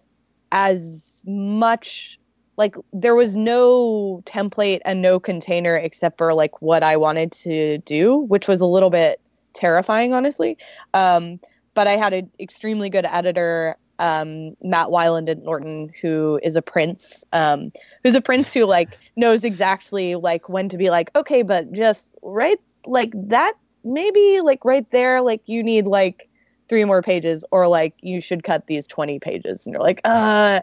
[0.52, 2.20] as much
[2.58, 7.78] like there was no template and no container except for like what I wanted to
[7.80, 9.22] do, which was a little bit
[9.54, 10.58] terrifying, honestly.
[10.96, 11.40] Um,
[11.76, 16.62] but I had an extremely good editor, um, Matt Weiland at Norton, who is a
[16.62, 17.72] prince, um,
[18.04, 22.10] who's a prince who like knows exactly like when to be like, okay, but just
[22.24, 26.28] right like that maybe like right there, like you need like
[26.68, 29.66] three more pages, or like you should cut these 20 pages.
[29.66, 30.62] And you're like, uh,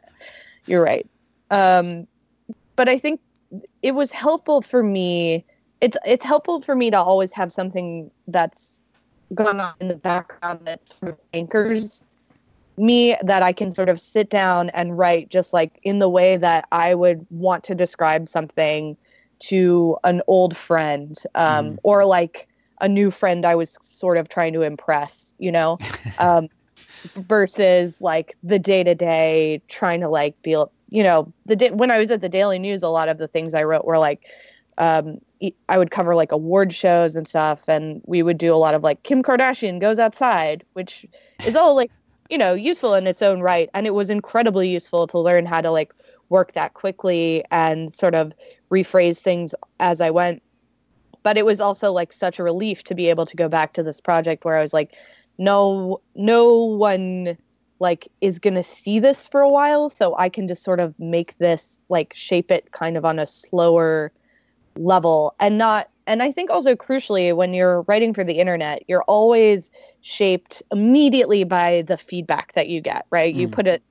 [0.66, 1.07] you're right.
[1.51, 2.09] Um,
[2.75, 3.20] but I think
[3.83, 5.44] it was helpful for me.
[5.81, 8.81] It's it's helpful for me to always have something that's
[9.35, 12.03] going on in the background that sort of anchors
[12.77, 16.37] me that I can sort of sit down and write just like in the way
[16.37, 18.97] that I would want to describe something
[19.40, 21.79] to an old friend um, Mhm.
[21.83, 22.49] or like
[22.81, 25.79] a new friend I was sort of trying to impress, you know,
[26.18, 26.49] um,
[27.16, 30.51] versus like the day to day trying to like be,
[30.88, 33.29] you know, the day when I was at the Daily News, a lot of the
[33.29, 34.23] things I wrote were like,
[34.83, 35.21] um,
[35.68, 38.83] I would cover like award shows and stuff, and we would do a lot of
[38.83, 41.07] like Kim Kardashian goes outside, which
[41.45, 41.90] is all like,
[42.31, 45.61] you know, useful in its own right, and it was incredibly useful to learn how
[45.61, 45.92] to like
[46.29, 48.33] work that quickly and sort of
[48.71, 50.42] rephrase things as I went
[51.23, 53.83] but it was also like such a relief to be able to go back to
[53.83, 54.95] this project where I was like,
[55.38, 57.37] no, no one
[57.79, 59.90] like is going to see this for a while.
[59.90, 63.27] So I can just sort of make this like shape it kind of on a
[63.27, 64.12] slower
[64.77, 69.05] level and not, and I think also crucially when you're writing for the internet, you're
[69.05, 73.35] always shaped immediately by the feedback that you get, right?
[73.35, 73.39] Mm.
[73.39, 73.83] You put it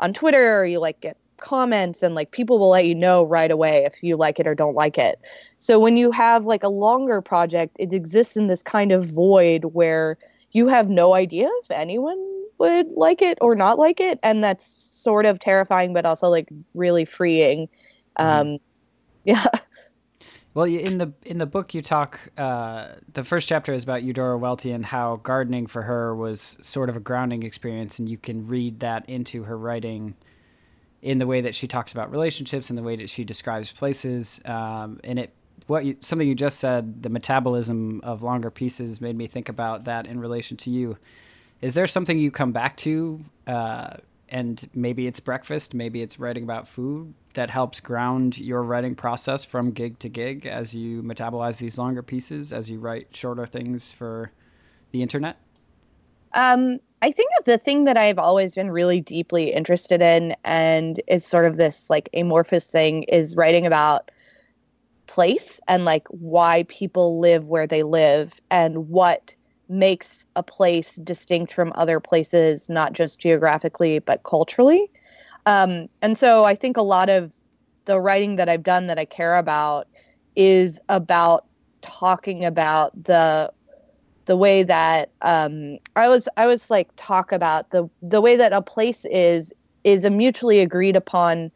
[0.00, 3.50] on Twitter or you like get comments and like people will let you know right
[3.50, 5.20] away if you like it or don't like it.
[5.58, 9.66] So when you have like a longer project, it exists in this kind of void
[9.66, 10.16] where
[10.52, 12.18] you have no idea if anyone
[12.58, 16.48] would like it or not like it and that's sort of terrifying but also like
[16.74, 17.68] really freeing.
[18.18, 18.52] Mm-hmm.
[18.52, 18.58] Um
[19.24, 19.46] yeah.
[20.54, 22.20] Well, in the in the book, you talk.
[22.38, 26.88] Uh, the first chapter is about Eudora Welty and how gardening for her was sort
[26.88, 30.14] of a grounding experience, and you can read that into her writing
[31.02, 34.40] in the way that she talks about relationships and the way that she describes places.
[34.44, 35.34] Um, and it
[35.66, 39.84] what you, something you just said, the metabolism of longer pieces made me think about
[39.84, 40.96] that in relation to you.
[41.62, 43.96] Is there something you come back to, uh,
[44.34, 49.44] and maybe it's breakfast, maybe it's writing about food that helps ground your writing process
[49.44, 53.92] from gig to gig as you metabolize these longer pieces, as you write shorter things
[53.92, 54.32] for
[54.90, 55.36] the internet?
[56.32, 61.24] Um, I think the thing that I've always been really deeply interested in and is
[61.24, 64.10] sort of this like amorphous thing is writing about
[65.06, 69.32] place and like why people live where they live and what
[69.68, 74.90] makes a place distinct from other places, not just geographically, but culturally.
[75.46, 77.32] Um, and so I think a lot of
[77.84, 79.88] the writing that I've done that I care about
[80.36, 81.46] is about
[81.82, 83.52] talking about the
[84.26, 88.52] the way that um, I was I was like talk about the the way that
[88.52, 89.52] a place is
[89.84, 91.50] is a mutually agreed upon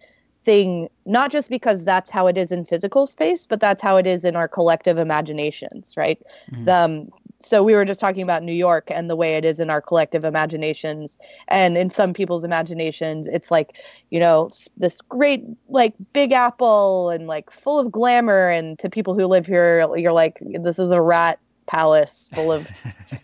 [0.44, 4.07] thing not just because that's how it is in physical space but that's how it
[4.07, 6.64] is in our collective imaginations right mm-hmm.
[6.64, 7.09] the, um,
[7.40, 9.81] so we were just talking about New York and the way it is in our
[9.81, 13.77] collective imaginations and in some people's imaginations it's like
[14.11, 19.14] you know this great like big apple and like full of glamour and to people
[19.14, 22.68] who live here you're like this is a rat palace full of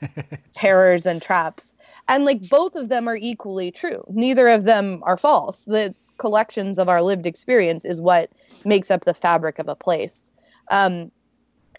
[0.53, 1.75] terrors and traps.
[2.07, 4.05] And like both of them are equally true.
[4.09, 5.65] Neither of them are false.
[5.65, 8.31] The collections of our lived experience is what
[8.65, 10.31] makes up the fabric of a place.
[10.71, 11.11] Um,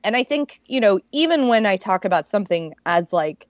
[0.06, 3.48] and I think, you know, even when I talk about something as like,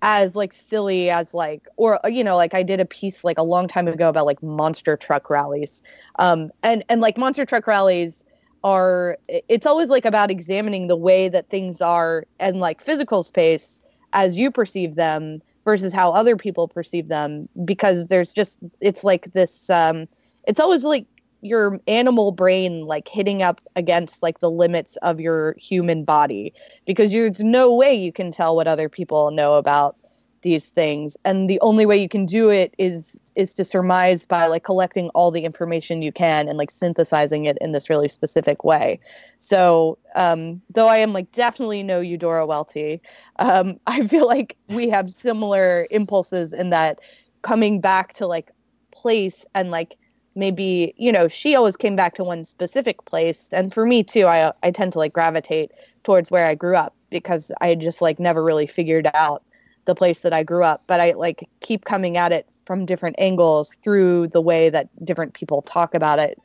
[0.00, 3.42] as like silly as like or you know like i did a piece like a
[3.42, 5.82] long time ago about like monster truck rallies.
[6.20, 8.24] Um and and like monster truck rallies
[8.62, 13.82] are it's always like about examining the way that things are and like physical space
[14.12, 19.32] as you perceive them versus how other people perceive them because there's just it's like
[19.32, 20.06] this um
[20.46, 21.06] it's always like
[21.40, 26.52] your animal brain like hitting up against like the limits of your human body
[26.86, 29.96] because there's no way you can tell what other people know about
[30.42, 34.46] these things and the only way you can do it is is to surmise by
[34.46, 38.64] like collecting all the information you can and like synthesizing it in this really specific
[38.64, 38.98] way.
[39.38, 43.00] So um though i am like definitely no eudora welty
[43.38, 46.98] um i feel like we have similar impulses in that
[47.42, 48.50] coming back to like
[48.90, 49.96] place and like
[50.38, 54.26] maybe you know she always came back to one specific place and for me too
[54.26, 55.72] i i tend to like gravitate
[56.04, 59.42] towards where i grew up because i just like never really figured out
[59.88, 63.16] the place that I grew up, but I like keep coming at it from different
[63.18, 66.38] angles through the way that different people talk about it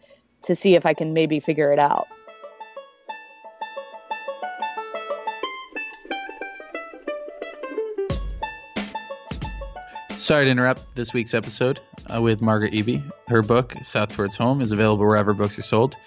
[0.43, 2.07] to see if I can maybe figure it out.
[10.23, 13.03] Sorry to interrupt this week's episode uh, with Margaret Eby.
[13.27, 15.97] Her book, South Towards Home, is available wherever books are sold.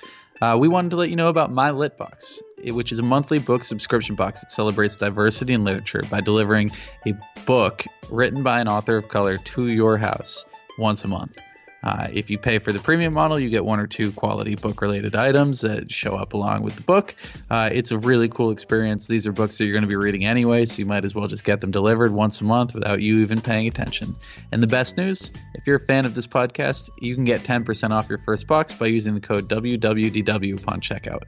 [0.40, 3.38] Uh, we wanted to let you know about My Lit Box, which is a monthly
[3.38, 6.70] book subscription box that celebrates diversity in literature by delivering
[7.06, 7.12] a
[7.44, 10.46] book written by an author of color to your house
[10.78, 11.36] once a month.
[11.82, 14.80] Uh, if you pay for the premium model, you get one or two quality book
[14.80, 17.14] related items that show up along with the book.
[17.50, 19.06] Uh, it's a really cool experience.
[19.06, 21.28] These are books that you're going to be reading anyway, so you might as well
[21.28, 24.16] just get them delivered once a month without you even paying attention.
[24.52, 27.90] And the best news if you're a fan of this podcast, you can get 10%
[27.90, 31.22] off your first box by using the code WWDW upon checkout.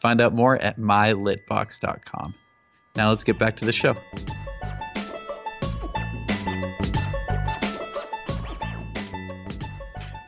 [0.00, 2.34] Find out more at mylitbox.com.
[2.96, 3.96] Now let's get back to the show.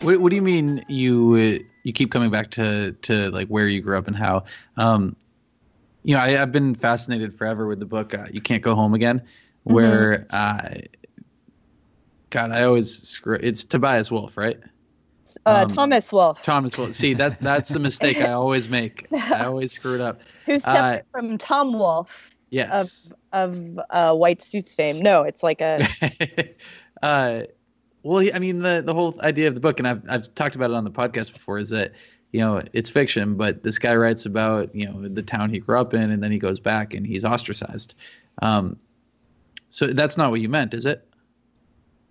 [0.04, 3.80] What, what do you mean you you keep coming back to to like where you
[3.80, 4.44] grew up and how?
[4.76, 5.16] Um,
[6.02, 8.92] you know, I, have been fascinated forever with the book uh, "You Can't Go Home
[8.94, 9.22] Again,"
[9.62, 10.76] where mm-hmm.
[10.76, 10.80] uh,
[12.30, 13.38] God, I always screw.
[13.40, 14.60] It's Tobias Wolff, right?
[15.46, 16.42] Uh, um, Thomas Wolfe.
[16.42, 16.94] Thomas Wolfe.
[16.94, 19.06] See that that's the mistake I always make.
[19.12, 20.20] I always screw it up.
[20.46, 22.36] Who's separate uh, from Tom Wolfe?
[22.50, 23.06] Yes.
[23.06, 25.00] Of of uh, White Suits fame.
[25.00, 25.88] No, it's like a.
[28.04, 30.70] well, I mean the the whole idea of the book, and I've I've talked about
[30.70, 31.92] it on the podcast before, is that
[32.32, 35.80] you know it's fiction, but this guy writes about you know the town he grew
[35.80, 37.94] up in, and then he goes back and he's ostracized.
[38.42, 38.78] Um,
[39.70, 41.08] so that's not what you meant, is it?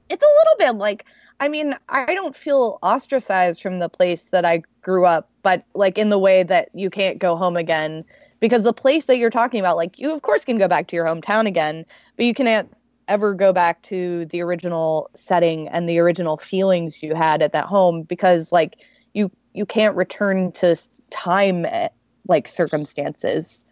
[0.09, 1.05] It's a little bit like
[1.39, 5.97] I mean, I don't feel ostracized from the place that I grew up, but like
[5.97, 8.03] in the way that you can't go home again
[8.39, 10.95] because the place that you're talking about, like you of course can go back to
[10.95, 11.85] your hometown again,
[12.17, 12.71] but you can't
[13.07, 17.65] ever go back to the original setting and the original feelings you had at that
[17.65, 18.75] home because like
[19.13, 20.75] you you can't return to
[21.09, 21.89] time eh,
[22.27, 23.65] like circumstances.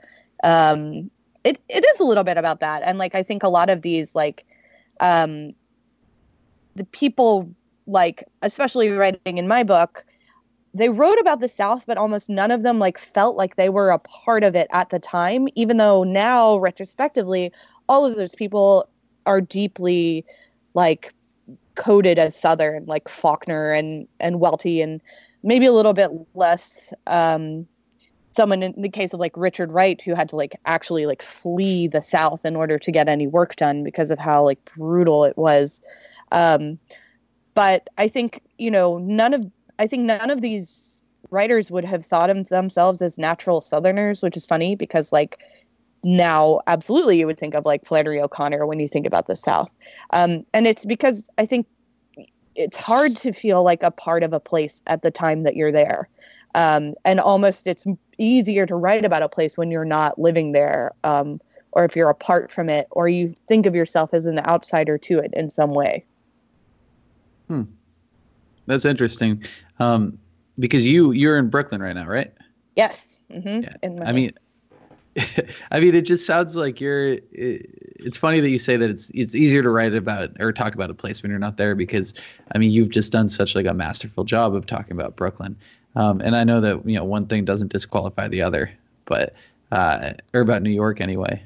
[0.44, 1.10] Um
[1.44, 2.84] it it is a little bit about that.
[2.84, 4.46] And like i think a lot of these like
[5.00, 5.54] um
[6.76, 7.50] the people
[7.88, 10.06] like especially writing in my book
[10.74, 13.90] they wrote about the south but almost none of them like felt like they were
[13.90, 17.52] a part of it at the time even though now retrospectively
[17.90, 18.88] all of those people
[19.26, 20.26] are deeply
[20.74, 21.14] like
[21.76, 25.02] coded as southern like faulkner and and welty and
[25.44, 27.66] maybe a little bit less um
[28.34, 31.88] someone in the case of like richard wright who had to like actually like flee
[31.88, 35.38] the south in order to get any work done because of how like brutal it
[35.38, 35.82] was.
[36.32, 36.80] Um
[37.54, 39.46] but i think you know none of
[39.80, 44.38] i think none of these writers would have thought of themselves as natural southerners which
[44.38, 45.40] is funny because like
[46.04, 49.72] now absolutely you would think of like Flannery O'Connor when you think about the South.
[50.12, 51.68] Um, and it's because I think
[52.56, 55.72] it's hard to feel like a part of a place at the time that you're
[55.72, 56.10] there.
[56.54, 57.86] Um, and almost it's
[58.18, 61.40] easier to write about a place when you're not living there um,
[61.72, 65.20] or if you're apart from it or you think of yourself as an outsider to
[65.20, 66.04] it in some way.
[67.48, 67.64] Hmm.
[68.66, 69.44] That's interesting.
[69.80, 70.18] Um,
[70.60, 72.32] because you you're in Brooklyn right now, right?
[72.76, 73.20] Yes.
[73.32, 73.64] Mm-hmm.
[73.64, 74.06] Yeah.
[74.06, 74.34] I mean,
[75.72, 77.14] I mean, it just sounds like you're.
[77.34, 77.70] It,
[78.04, 80.90] it's funny that you say that it's it's easier to write about or talk about
[80.90, 82.14] a place when you're not there because
[82.54, 85.56] I mean you've just done such like a masterful job of talking about Brooklyn,
[85.96, 88.72] um, and I know that you know one thing doesn't disqualify the other,
[89.06, 89.34] but
[89.72, 91.44] uh, or about New York anyway.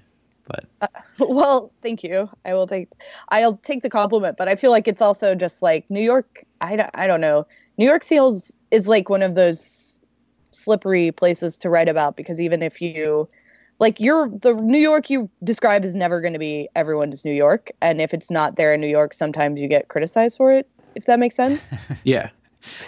[0.47, 0.87] But uh,
[1.25, 2.29] well, thank you.
[2.45, 2.89] I will take
[3.29, 6.43] I'll take the compliment, but I feel like it's also just like New York.
[6.61, 7.47] I don't, I don't know.
[7.77, 9.99] New York feels is like one of those
[10.51, 13.27] slippery places to write about because even if you
[13.79, 17.71] like you're the New York you describe is never going to be everyone's New York,
[17.81, 20.69] and if it's not there in New York, sometimes you get criticized for it.
[20.95, 21.61] If that makes sense.
[22.03, 22.29] yeah.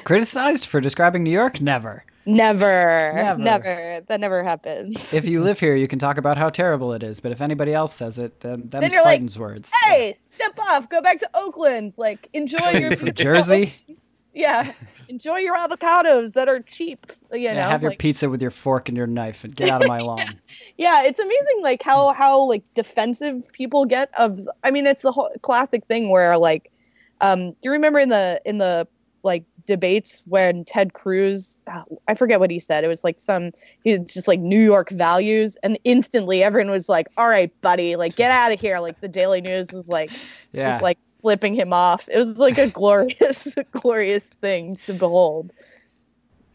[0.06, 1.62] Criticized for describing New York?
[1.62, 2.04] Never.
[2.26, 4.02] Never, never, never.
[4.08, 5.14] That never happens.
[5.14, 7.74] If you live here, you can talk about how terrible it is, but if anybody
[7.74, 9.72] else says it, then then Clayton's like, words.
[9.86, 13.74] Hey, step off, go back to Oakland, like enjoy your Jersey.
[14.38, 14.72] yeah,
[15.10, 17.12] enjoy your avocados that are cheap.
[17.32, 19.82] You yeah, know, have your pizza with your fork and your knife and get out
[19.82, 20.40] of my lawn.
[20.78, 24.40] yeah, it's amazing like how how like defensive people get of.
[24.64, 26.72] I mean, it's the whole classic thing where like,
[27.22, 28.88] um, do you remember in the in the
[29.24, 31.62] like debates when Ted Cruz,
[32.08, 32.84] I forget what he said.
[32.84, 33.52] It was like some,
[33.84, 37.96] he was just like New York values, and instantly everyone was like, "All right, buddy,
[37.96, 40.12] like get out of here." Like the Daily News is like,
[40.54, 42.08] yeah, was like flipping him off.
[42.12, 45.52] It was like a glorious, glorious thing to behold.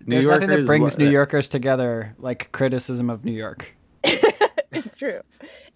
[0.06, 3.72] New There's Yorkers, nothing that brings New Yorkers together like criticism of New York.
[4.04, 5.20] it's true.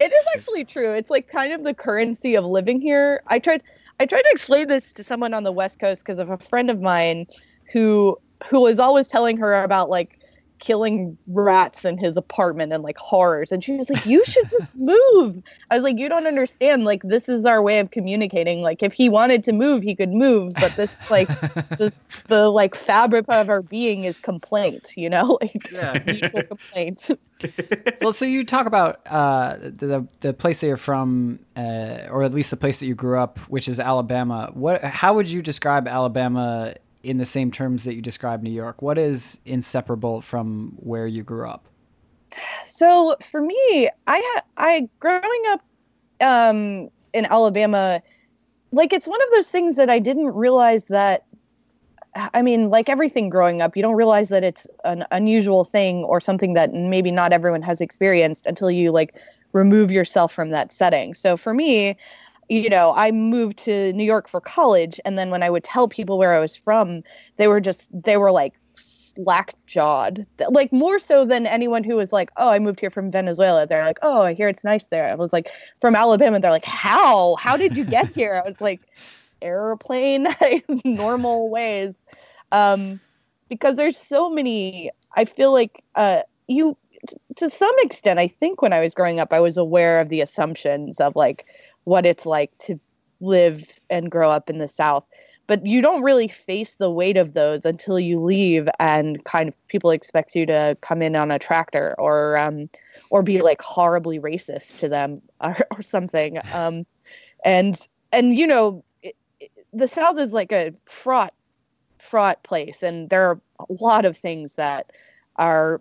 [0.01, 0.93] It is actually true.
[0.93, 3.23] It's like kind of the currency of living here.
[3.29, 3.63] I tried
[4.01, 6.71] I tried to explain this to someone on the West Coast because of a friend
[6.71, 7.27] of mine
[7.73, 8.19] who
[8.49, 10.16] who was always telling her about like
[10.59, 13.53] killing rats in his apartment and like horrors.
[13.53, 15.43] And she was like you should just move.
[15.71, 16.85] I was like you don't understand.
[16.85, 18.63] Like this is our way of communicating.
[18.63, 21.29] Like if he wanted to move he could move but this like
[21.79, 21.93] the,
[22.29, 25.39] the like fabric of our being is complaint you know?
[25.47, 26.03] Like yeah.
[26.07, 27.11] mutual complaints
[28.01, 32.33] well so you talk about uh the the place that you're from uh, or at
[32.33, 34.51] least the place that you grew up which is alabama.
[34.55, 36.75] What how would you describe alabama
[37.07, 38.83] in the same terms that you describe New York?
[38.83, 41.69] What is inseparable from where you grew up?
[42.69, 45.65] So for me, I I growing up
[46.21, 48.03] um, in Alabama,
[48.73, 51.25] like it's one of those things that I didn't realize that.
[52.17, 56.21] I mean, like everything growing up, you don't realize that it's an unusual thing or
[56.21, 59.15] something that maybe not everyone has experienced until you like
[59.53, 61.15] remove yourself from that setting.
[61.15, 61.97] So for me,
[62.49, 65.89] you know, I moved to New York for college, and then when I would tell
[65.89, 67.03] people where I was from,
[67.37, 72.13] they were just they were like slack jawed, like more so than anyone who was
[72.13, 75.07] like, "Oh, I moved here from Venezuela." They're like, "Oh, I hear it's nice there."
[75.07, 77.37] I was like, "From Alabama." They're like, "How?
[77.37, 78.81] How did you get here?" I was like,
[79.43, 80.29] "Airplane,
[80.85, 81.95] normal ways,"
[82.53, 83.01] um,
[83.49, 84.91] because there's so many.
[85.17, 86.77] I feel like uh, you,
[87.09, 90.11] t- to some extent, I think when I was growing up, I was aware of
[90.11, 91.47] the assumptions of like
[91.87, 92.79] what it's like to
[93.21, 95.07] live and grow up in the South.
[95.47, 99.69] But you don't really face the weight of those until you leave, and kind of
[99.69, 102.69] people expect you to come in on a tractor or um,
[103.11, 106.39] or be like horribly racist to them or, or something.
[106.53, 106.85] Um,
[107.45, 107.79] and
[108.13, 111.33] and you know, it, it, the South is like a fraught
[111.99, 114.91] fraught place, and there are a lot of things that
[115.37, 115.81] are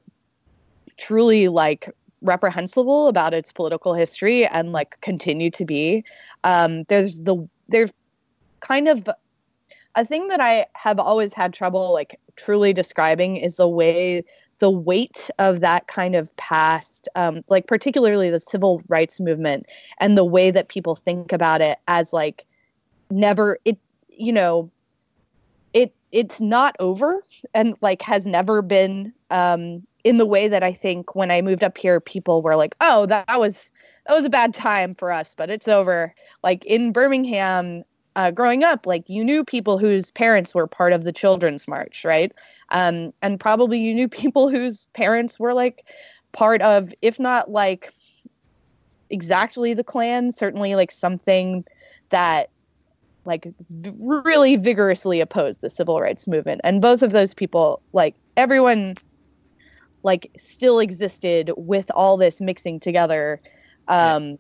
[0.98, 1.90] truly like
[2.26, 6.04] reprehensible about its political history and like continue to be.
[6.44, 7.92] Um, there's the there's
[8.60, 9.08] kind of
[9.96, 14.24] a thing that I have always had trouble like truly describing is the way
[14.60, 19.66] the weight of that kind of past, um, like particularly the civil rights movement
[20.00, 22.46] and the way that people think about it as like
[23.10, 23.78] never it
[24.10, 24.72] you know
[26.16, 27.22] it's not over
[27.54, 31.64] and like has never been um in the way that I think when I moved
[31.64, 33.72] up here, people were like, "Oh, that, that was
[34.06, 36.14] that was a bad time for us, but it's over."
[36.44, 37.84] Like in Birmingham,
[38.16, 42.06] uh, growing up, like you knew people whose parents were part of the Children's March,
[42.06, 42.32] right?
[42.70, 45.84] Um, and probably you knew people whose parents were like
[46.32, 47.92] part of, if not like
[49.10, 51.66] exactly the Klan, certainly like something
[52.10, 52.52] that
[53.26, 53.48] like
[54.00, 56.62] really vigorously opposed the civil rights movement.
[56.64, 58.96] And both of those people, like everyone
[60.06, 63.42] like still existed with all this mixing together
[63.88, 64.36] um yeah.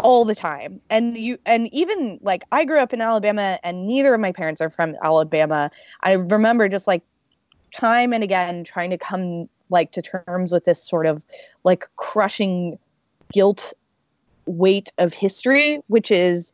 [0.00, 4.14] all the time and you and even like i grew up in alabama and neither
[4.14, 5.70] of my parents are from alabama
[6.00, 7.02] i remember just like
[7.72, 11.24] time and again trying to come like to terms with this sort of
[11.62, 12.78] like crushing
[13.32, 13.72] guilt
[14.46, 16.52] weight of history which is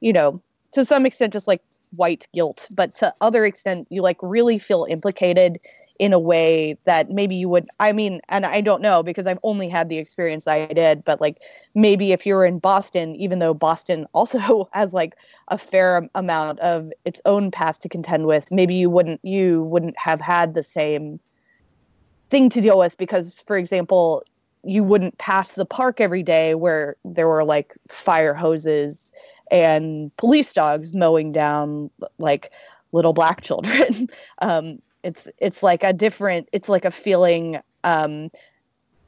[0.00, 0.42] you know
[0.72, 1.62] to some extent just like
[1.96, 5.58] white guilt but to other extent you like really feel implicated
[5.98, 9.38] in a way that maybe you would i mean and i don't know because i've
[9.42, 11.38] only had the experience i did but like
[11.74, 15.14] maybe if you were in boston even though boston also has like
[15.48, 19.96] a fair amount of its own past to contend with maybe you wouldn't you wouldn't
[19.98, 21.20] have had the same
[22.30, 24.24] thing to deal with because for example
[24.64, 29.11] you wouldn't pass the park every day where there were like fire hoses
[29.50, 32.52] and police dogs mowing down like
[32.92, 34.08] little black children.
[34.40, 38.30] Um, it's it's like a different it's like a feeling um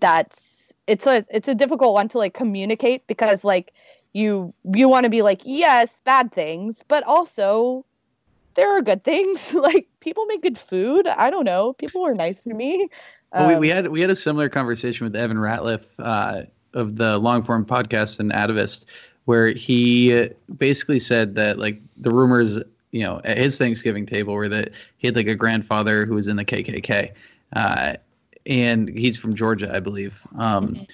[0.00, 3.72] that's it's a it's a difficult one to like communicate because like
[4.12, 7.84] you you want to be like yes bad things but also
[8.54, 9.52] there are good things.
[9.64, 11.06] Like people make good food.
[11.06, 11.72] I don't know.
[11.74, 12.88] People were nice to me.
[13.32, 16.42] Well, we, we um, had we had a similar conversation with evan ratliff uh,
[16.74, 18.84] of the long form podcast and Atavist
[19.24, 22.58] where he basically said that like the rumors
[22.94, 26.28] you know, at his Thanksgiving table were that he had like a grandfather who was
[26.28, 27.10] in the KKK,
[27.54, 27.94] uh,
[28.46, 30.20] and he's from Georgia, I believe.
[30.38, 30.86] Um.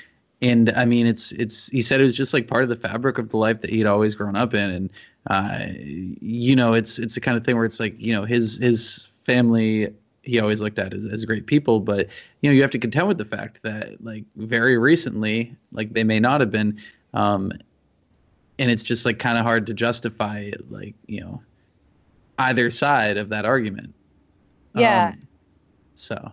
[0.42, 3.18] And I mean, it's it's he said it was just like part of the fabric
[3.18, 4.90] of the life that he'd always grown up in, and
[5.26, 5.66] uh,
[6.22, 9.08] you know, it's it's the kind of thing where it's like you know his his
[9.26, 12.06] family he always looked at as, as great people but
[12.40, 16.04] you know you have to contend with the fact that like very recently like they
[16.04, 16.78] may not have been
[17.14, 17.50] um
[18.60, 21.42] and it's just like kind of hard to justify like you know
[22.38, 23.92] either side of that argument.
[24.74, 25.12] Yeah.
[25.14, 25.20] Um,
[25.94, 26.32] so.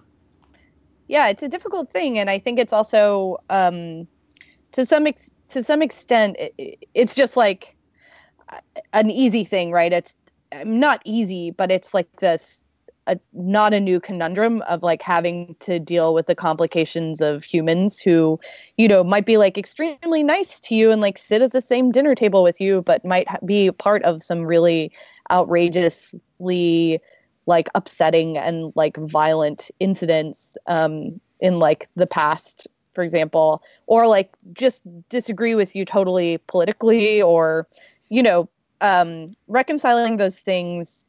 [1.08, 4.08] Yeah, it's a difficult thing, and I think it's also um,
[4.74, 7.76] to some ex- to some extent it, it's just like
[8.94, 9.94] an easy thing, right?
[9.94, 10.16] It's
[10.66, 12.62] not easy, but it's like this
[13.08, 18.00] a, not a new conundrum of like having to deal with the complications of humans
[18.00, 18.40] who
[18.78, 21.92] you know might be like extremely nice to you and like sit at the same
[21.92, 24.92] dinner table with you but might ha- be part of some really
[25.32, 27.00] outrageously
[27.46, 34.34] like upsetting and like violent incidents um, in like the past for example or like
[34.54, 37.68] just disagree with you totally politically or
[38.10, 38.50] you know
[38.82, 41.06] um, reconciling those things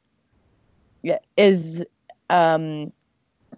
[1.37, 1.85] is
[2.31, 2.93] um,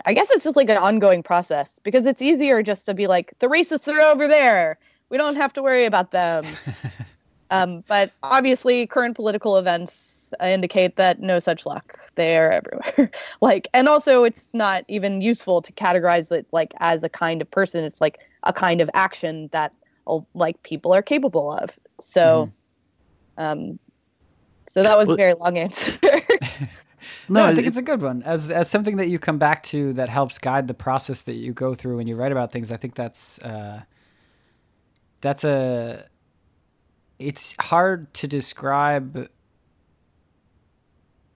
[0.06, 3.34] I guess it's just like an ongoing process because it's easier just to be like
[3.38, 4.78] the racists are over there.
[5.08, 6.46] We don't have to worry about them.
[7.50, 11.98] um, but obviously, current political events indicate that no such luck.
[12.14, 13.10] They are everywhere.
[13.40, 17.50] like, and also it's not even useful to categorize it like as a kind of
[17.50, 17.84] person.
[17.84, 19.72] It's like a kind of action that
[20.34, 21.78] like people are capable of.
[22.00, 22.50] So,
[23.36, 23.78] um,
[24.68, 25.92] so that was a very long answer.
[27.30, 28.22] No, I it- think it's a good one.
[28.24, 31.52] As as something that you come back to that helps guide the process that you
[31.52, 32.72] go through when you write about things.
[32.72, 33.82] I think that's uh,
[35.20, 36.06] that's a.
[37.18, 39.28] It's hard to describe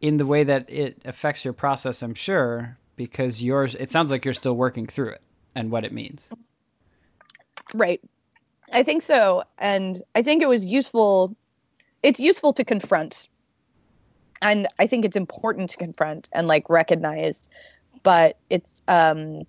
[0.01, 2.03] in the way that it affects your process.
[2.03, 3.75] I'm sure because yours.
[3.75, 5.23] It sounds like you're still working through it
[5.55, 6.29] and what it means.
[7.73, 8.01] Right.
[8.73, 9.45] I think so.
[9.59, 11.37] And I think it was useful.
[12.03, 13.29] It's useful to confront.
[14.43, 17.49] And I think it's important to confront and like recognize.
[18.03, 19.43] But it's, um,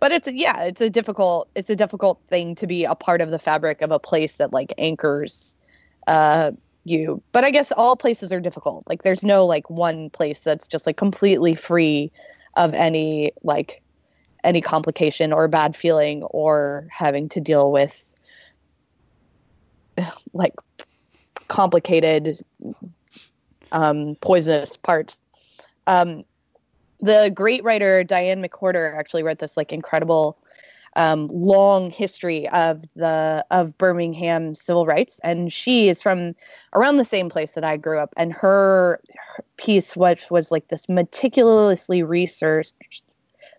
[0.00, 3.30] but it's, yeah, it's a difficult, it's a difficult thing to be a part of
[3.30, 5.56] the fabric of a place that like anchors,
[6.06, 6.52] uh,
[6.84, 7.22] you.
[7.32, 8.84] But I guess all places are difficult.
[8.88, 12.10] Like there's no like one place that's just like completely free
[12.56, 13.82] of any like
[14.44, 18.14] any complication or bad feeling or having to deal with
[20.32, 20.54] like
[21.48, 22.38] complicated
[23.72, 25.18] um, poisonous parts.
[25.86, 26.24] Um,
[27.00, 30.38] the great writer Diane McWhorter actually wrote this like incredible
[30.94, 35.18] um, long history of the of birmingham civil rights.
[35.24, 36.34] And she is from
[36.74, 38.12] around the same place that i grew up.
[38.16, 39.00] And her,
[39.36, 43.04] her piece which was like this meticulously researched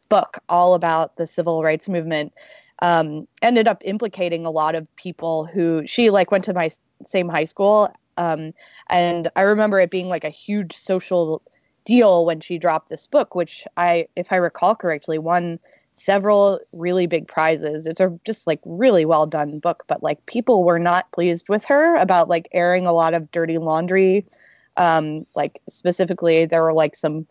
[0.09, 2.33] book all about the civil rights movement
[2.81, 6.69] um, ended up implicating a lot of people who she like went to my
[7.05, 8.53] same high school um,
[8.89, 11.41] and i remember it being like a huge social
[11.85, 15.59] deal when she dropped this book which i if i recall correctly won
[15.93, 17.85] several really big prizes.
[17.85, 21.63] It's a just like really well done book but like people were not pleased with
[21.65, 24.25] her about like airing a lot of dirty laundry.
[24.75, 27.27] Um, like specifically there were like some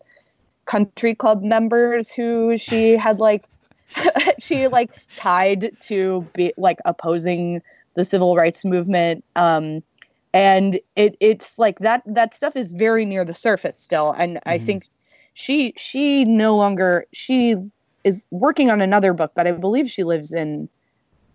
[0.65, 3.45] country club members who she had like
[4.39, 7.61] she like tied to be like opposing
[7.95, 9.23] the civil rights movement.
[9.35, 9.83] Um
[10.33, 14.57] and it it's like that that stuff is very near the surface still and i
[14.57, 14.61] Mhm.
[14.65, 14.89] think
[15.33, 17.55] she she no longer she
[18.03, 20.69] is working on another book but i believe she lives in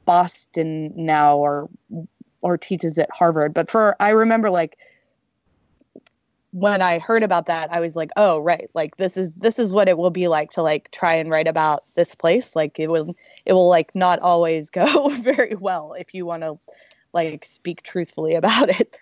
[0.07, 1.69] boston now or
[2.43, 4.77] or teaches at harvard but for i remember like
[6.53, 9.73] when I heard about that, I was like, oh right, like this is this is
[9.73, 12.57] what it will be like to like try and write about this place.
[12.57, 16.59] Like it will it will like not always go very well if you want to
[17.13, 18.97] like speak truthfully about it.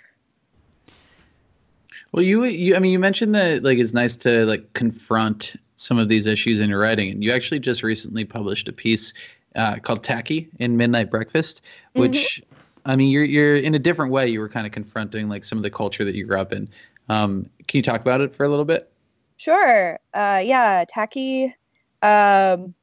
[2.13, 5.99] Well, you, you, I mean, you mentioned that like it's nice to like confront some
[5.99, 9.13] of these issues in your writing, and you actually just recently published a piece
[9.55, 11.63] uh, called "Tacky" in Midnight Breakfast,
[11.95, 12.43] which,
[12.85, 14.29] I mean, you're you're in a different way.
[14.29, 16.69] You were kind of confronting like some of the culture that you grew up in.
[17.09, 18.91] Um, can you talk about it for a little bit?
[19.37, 19.99] Sure.
[20.15, 21.55] Uh, yeah, tacky.
[22.03, 22.75] Um,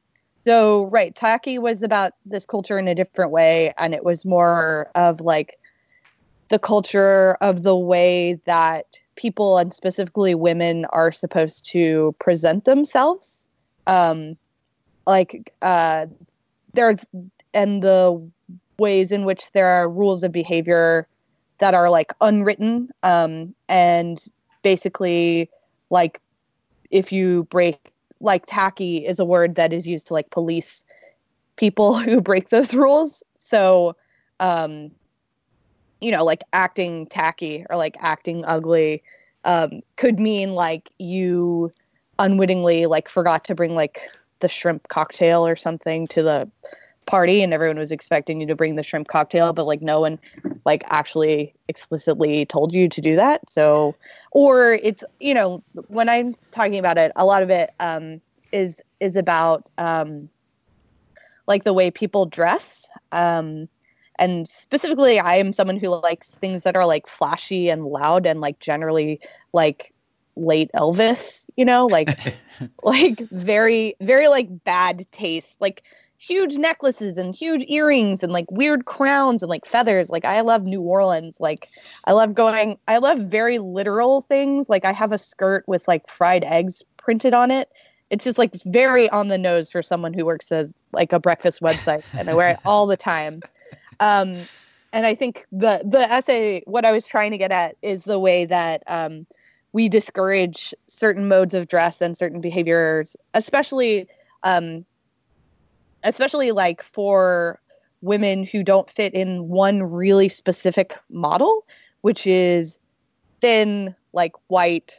[0.46, 4.90] so right, tacky was about this culture in a different way, and it was more
[4.94, 5.58] of like
[6.48, 8.86] the culture of the way that
[9.16, 13.48] people and specifically women are supposed to present themselves.
[13.86, 14.36] Um,
[15.06, 16.06] like uh,
[16.74, 17.04] there's
[17.52, 18.30] and the
[18.78, 21.06] ways in which there are rules of behavior
[21.58, 24.26] that are like unwritten um, and
[24.62, 25.48] basically
[25.90, 26.20] like
[26.90, 27.93] if you break
[28.24, 30.84] like tacky is a word that is used to like police
[31.56, 33.22] people who break those rules.
[33.38, 33.96] So
[34.40, 34.90] um
[36.00, 39.02] you know like acting tacky or like acting ugly
[39.44, 41.72] um could mean like you
[42.18, 44.00] unwittingly like forgot to bring like
[44.40, 46.50] the shrimp cocktail or something to the
[47.06, 50.18] party and everyone was expecting you to bring the shrimp cocktail but like no one
[50.64, 53.48] like actually explicitly told you to do that.
[53.50, 53.94] So
[54.30, 58.20] or it's you know when i'm talking about it a lot of it um
[58.52, 60.28] is is about um
[61.46, 63.68] like the way people dress um
[64.18, 68.40] and specifically i am someone who likes things that are like flashy and loud and
[68.40, 69.20] like generally
[69.52, 69.92] like
[70.36, 72.34] late elvis you know like
[72.82, 75.60] like very very like bad taste.
[75.60, 75.82] Like
[76.26, 80.10] huge necklaces and huge earrings and like weird crowns and like feathers.
[80.10, 81.36] Like i love new orleans.
[81.40, 81.68] Like
[82.04, 84.68] i love going i love very literal things.
[84.68, 87.68] Like i have a skirt with like fried eggs printed on it.
[88.10, 91.60] It's just like very on the nose for someone who works as like a breakfast
[91.60, 93.40] website and i wear it all the time.
[94.00, 94.48] Um
[94.92, 98.18] and i think the the essay what i was trying to get at is the
[98.18, 99.26] way that um
[99.72, 104.06] we discourage certain modes of dress and certain behaviors especially
[104.44, 104.84] um
[106.04, 107.60] especially like for
[108.00, 111.66] women who don't fit in one really specific model
[112.02, 112.78] which is
[113.40, 114.94] thin like white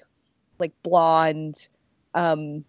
[0.60, 1.68] like blonde
[2.14, 2.64] um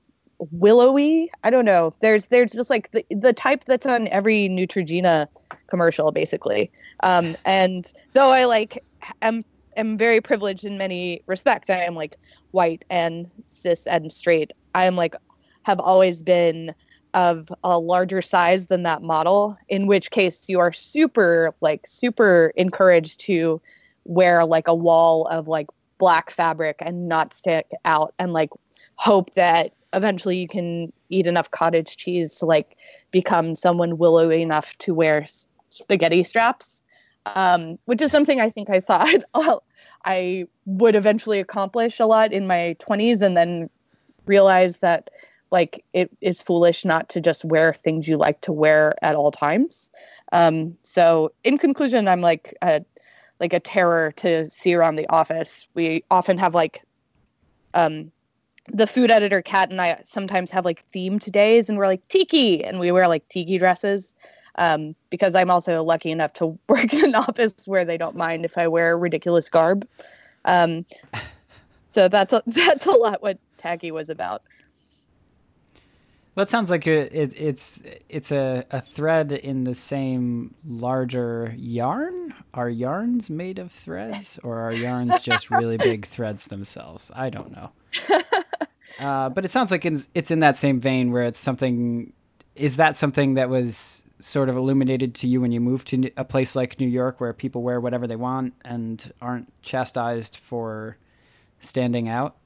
[0.53, 1.30] willowy.
[1.45, 1.95] I don't know.
[2.01, 5.28] There's there's just like the, the type that's on every Neutrogena
[5.68, 6.70] commercial, basically.
[7.03, 8.84] Um, and though I like
[9.22, 9.45] am
[9.76, 12.16] am very privileged in many respects, I am like
[12.53, 14.53] white and cis and straight.
[14.74, 15.14] I am like
[15.62, 16.74] have always been
[17.16, 19.56] of a larger size than that model.
[19.68, 23.60] In which case, you are super like super encouraged to
[24.04, 25.66] wear like a wall of like
[25.98, 28.50] black fabric and not stick out and like
[28.96, 32.76] hope that eventually you can eat enough cottage cheese to like
[33.10, 35.26] become someone willowy enough to wear
[35.70, 36.82] spaghetti straps
[37.34, 39.24] um, which is something i think i thought
[40.04, 43.70] i would eventually accomplish a lot in my 20s and then
[44.26, 45.08] realize that
[45.51, 49.30] like it is foolish not to just wear things you like to wear at all
[49.30, 49.90] times
[50.32, 52.84] um, so in conclusion i'm like a
[53.38, 56.82] like a terror to see around the office we often have like
[57.74, 58.11] um,
[58.72, 62.64] the food editor Kat and I sometimes have like themed days and we're like tiki
[62.64, 64.14] and we wear like tiki dresses
[64.57, 68.44] um, because I'm also lucky enough to work in an office where they don't mind
[68.44, 69.86] if I wear ridiculous garb.
[70.44, 70.84] Um,
[71.92, 74.42] so that's a, that's a lot what Tacky was about.
[76.37, 81.55] Well, it sounds like it, it, it's it's a, a thread in the same larger
[81.57, 82.34] yarn.
[82.53, 87.11] Are yarns made of threads, or are yarns just really big threads themselves?
[87.16, 87.72] I don't know.
[89.01, 92.12] Uh, but it sounds like it's, it's in that same vein where it's something.
[92.55, 96.24] Is that something that was sort of illuminated to you when you moved to a
[96.24, 100.97] place like New York, where people wear whatever they want and aren't chastised for
[101.61, 102.37] standing out?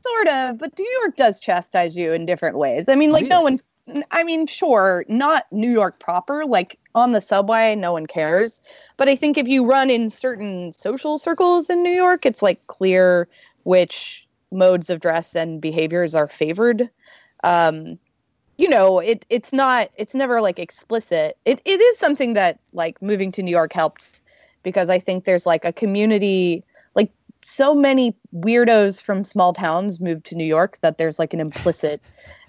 [0.00, 2.84] Sort of, but New York does chastise you in different ways.
[2.88, 3.62] I mean, like no one's.
[4.10, 6.44] I mean, sure, not New York proper.
[6.44, 8.60] Like on the subway, no one cares.
[8.96, 12.66] But I think if you run in certain social circles in New York, it's like
[12.66, 13.28] clear
[13.64, 16.90] which modes of dress and behaviors are favored.
[17.44, 17.98] Um,
[18.58, 21.38] you know, it it's not it's never like explicit.
[21.44, 24.22] It it is something that like moving to New York helped
[24.62, 26.64] because I think there's like a community
[27.42, 32.00] so many weirdos from small towns moved to New York that there's like an implicit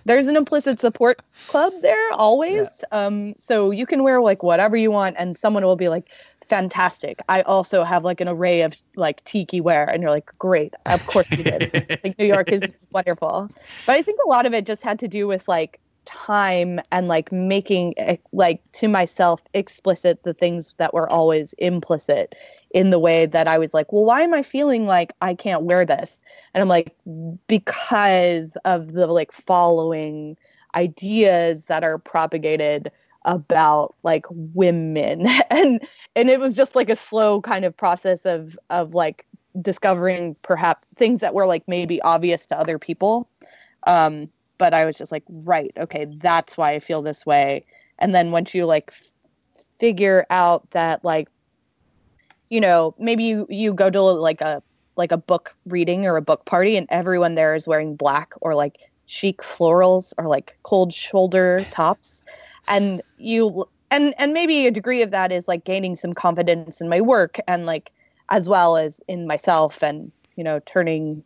[0.05, 2.67] there's an implicit support club there always.
[2.91, 3.05] Yeah.
[3.05, 6.09] Um so you can wear like whatever you want and someone will be like
[6.49, 7.19] fantastic.
[7.29, 11.05] I also have like an array of like tiki wear, and you're like, great, of
[11.07, 11.99] course you did.
[12.03, 13.49] like New York is wonderful,
[13.85, 15.79] but I think a lot of it just had to do with like
[16.09, 22.33] time and like making eh, like to myself explicit the things that were always implicit
[22.71, 25.63] in the way that I was like, well, why am I feeling like I can't
[25.63, 26.21] wear this?
[26.53, 26.95] And I'm like,
[27.47, 30.35] because of the like following
[30.75, 32.91] ideas that are propagated
[33.25, 35.81] about like women and
[36.15, 39.25] and it was just like a slow kind of process of of like
[39.61, 43.29] discovering perhaps things that were like maybe obvious to other people
[43.87, 44.29] um
[44.59, 47.65] but i was just like right okay that's why i feel this way.
[48.01, 49.11] And then once you like f-
[49.79, 51.27] figure out that like
[52.49, 54.61] you know maybe you you go to like a
[54.95, 58.53] like a book reading or a book party and everyone there is wearing black or
[58.53, 62.23] like chic florals or like cold shoulder tops.
[62.67, 66.89] And you and and maybe a degree of that is like gaining some confidence in
[66.89, 67.91] my work and like
[68.29, 71.23] as well as in myself and you know turning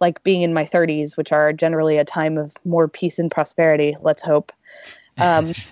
[0.00, 3.96] like being in my 30s which are generally a time of more peace and prosperity
[4.00, 4.52] let's hope
[5.18, 5.52] um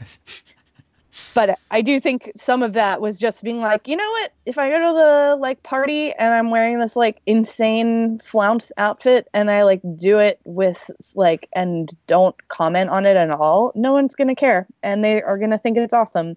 [1.35, 4.33] but I do think some of that was just being like, you know what?
[4.47, 9.29] If I go to the like party and I'm wearing this like insane flounce outfit
[9.35, 13.93] and I like do it with like and don't comment on it at all, no
[13.93, 16.37] one's gonna care and they are gonna think it's awesome.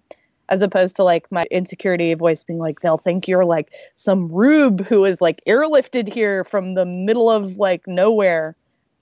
[0.52, 4.84] As opposed to like my insecurity voice being like, they'll think you're like some rube
[4.86, 8.54] who is like airlifted here from the middle of like nowhere.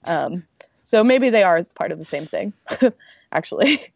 [0.05, 0.43] Um,
[0.85, 2.53] so maybe they are part of the same thing,
[3.33, 3.91] actually.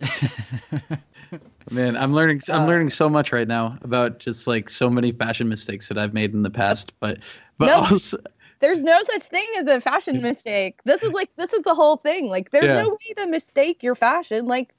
[1.70, 2.42] Man, I'm learning.
[2.50, 5.96] I'm uh, learning so much right now about just like so many fashion mistakes that
[5.96, 6.92] I've made in the past.
[7.00, 7.18] But,
[7.56, 8.18] but no, also,
[8.60, 10.80] there's no such thing as a fashion mistake.
[10.84, 12.28] This is like this is the whole thing.
[12.28, 12.82] Like, there's yeah.
[12.82, 14.46] no way to mistake your fashion.
[14.46, 14.74] Like,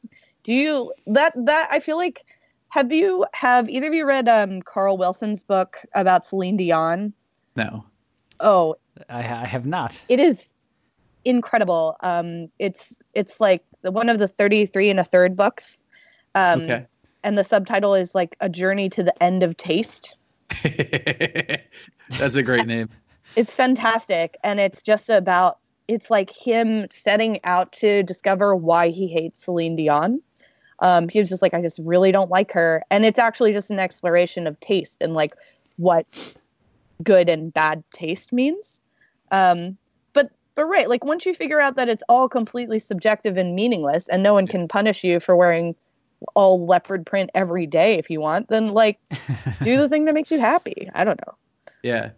[0.45, 2.23] do you that that I feel like
[2.69, 7.11] have you have either of you read um Carl Wilson's book about Celine Dion?
[7.57, 7.85] No.
[8.39, 8.75] Oh,
[9.09, 10.01] I, I have not.
[10.07, 10.45] It is
[11.25, 11.97] incredible.
[11.99, 15.77] Um, it's it's like one of the 33 and a third books
[16.35, 16.85] um, okay.
[17.23, 20.15] And the subtitle is like A Journey to the End of Taste.
[20.63, 22.89] That's a great name.
[23.35, 24.37] it's fantastic.
[24.43, 29.75] And it's just about, it's like him setting out to discover why he hates Celine
[29.75, 30.21] Dion.
[30.79, 32.83] Um, he was just like, I just really don't like her.
[32.91, 35.33] And it's actually just an exploration of taste and like
[35.77, 36.05] what
[37.03, 38.81] good and bad taste means.
[39.31, 39.77] Um,
[40.13, 44.07] but but right, like once you figure out that it's all completely subjective and meaningless,
[44.07, 45.75] and no one can punish you for wearing
[46.33, 48.99] all leopard print every day if you want, then like
[49.63, 50.89] do the thing that makes you happy.
[50.93, 51.35] I don't know.
[51.83, 52.09] Yeah.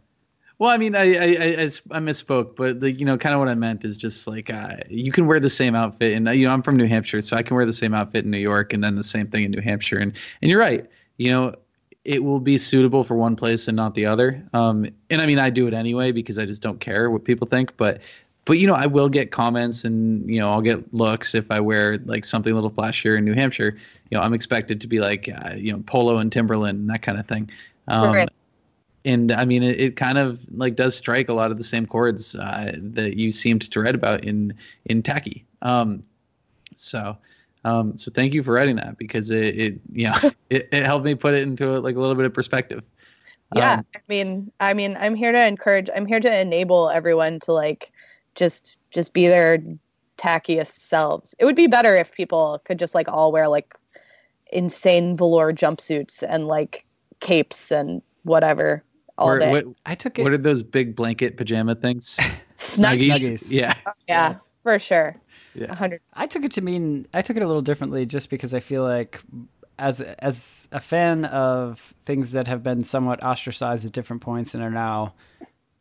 [0.60, 3.48] Well, I mean, I I, I, I misspoke, but the, you know, kind of what
[3.48, 6.54] I meant is just like uh, you can wear the same outfit, and you know,
[6.54, 8.84] I'm from New Hampshire, so I can wear the same outfit in New York, and
[8.84, 11.54] then the same thing in New Hampshire, and and you're right, you know,
[12.06, 14.44] it will be suitable for one place and not the other.
[14.54, 17.46] Um, and I mean, I do it anyway because I just don't care what people
[17.46, 18.02] think, but
[18.46, 21.60] but you know, I will get comments and you know, I'll get looks if I
[21.60, 23.78] wear like something a little flashier in New Hampshire.
[24.10, 27.04] You know, I'm expected to be like uh, you know, polo and Timberland and that
[27.04, 27.52] kind of thing.
[27.90, 28.30] Um, right
[29.08, 31.86] and I mean, it, it, kind of like does strike a lot of the same
[31.86, 34.54] chords uh, that you seemed to write about in
[34.86, 35.46] in Tacky.
[35.62, 36.04] Um,
[36.76, 37.18] so,
[37.64, 40.18] um, so thank you for writing that because it, it you know,
[40.50, 42.84] it, it helped me put it into like a little bit of perspective.
[43.56, 45.90] Yeah, um, I mean, I mean, I'm here to encourage.
[45.96, 47.94] I'm here to enable everyone to like
[48.36, 49.60] just just be their
[50.18, 51.34] tackiest selves.
[51.40, 53.74] It would be better if people could just like all wear like
[54.52, 56.86] insane velour jumpsuits and like
[57.22, 58.84] capes and whatever
[59.18, 59.52] all or, day.
[59.52, 60.24] What, I took it.
[60.24, 62.18] What are those big blanket pajama things?
[62.58, 63.12] Snuggies.
[63.12, 63.52] Snuggies.
[63.52, 63.74] Yeah.
[63.86, 64.42] Oh, yeah, yes.
[64.64, 65.16] for sure.
[65.54, 65.68] Yeah.
[65.68, 66.02] 100.
[66.14, 68.84] I took it to mean I took it a little differently just because I feel
[68.84, 69.22] like
[69.80, 74.64] as as a fan of things that have been somewhat ostracized at different points and
[74.64, 75.14] are now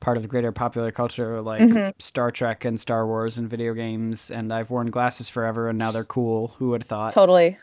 [0.00, 1.90] part of the greater popular culture like mm-hmm.
[1.98, 5.90] Star Trek and Star Wars and video games and I've worn glasses forever and now
[5.90, 6.54] they're cool.
[6.58, 7.12] Who would have thought?
[7.12, 7.58] Totally.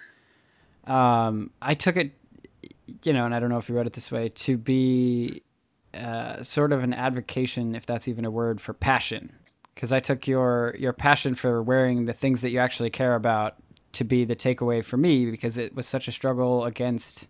[0.85, 2.11] Um I took it
[3.03, 5.41] you know, and I don't know if you read it this way, to be
[5.93, 9.31] uh, sort of an advocation, if that's even a word, for passion.
[9.73, 13.55] Because I took your your passion for wearing the things that you actually care about
[13.93, 17.29] to be the takeaway for me, because it was such a struggle against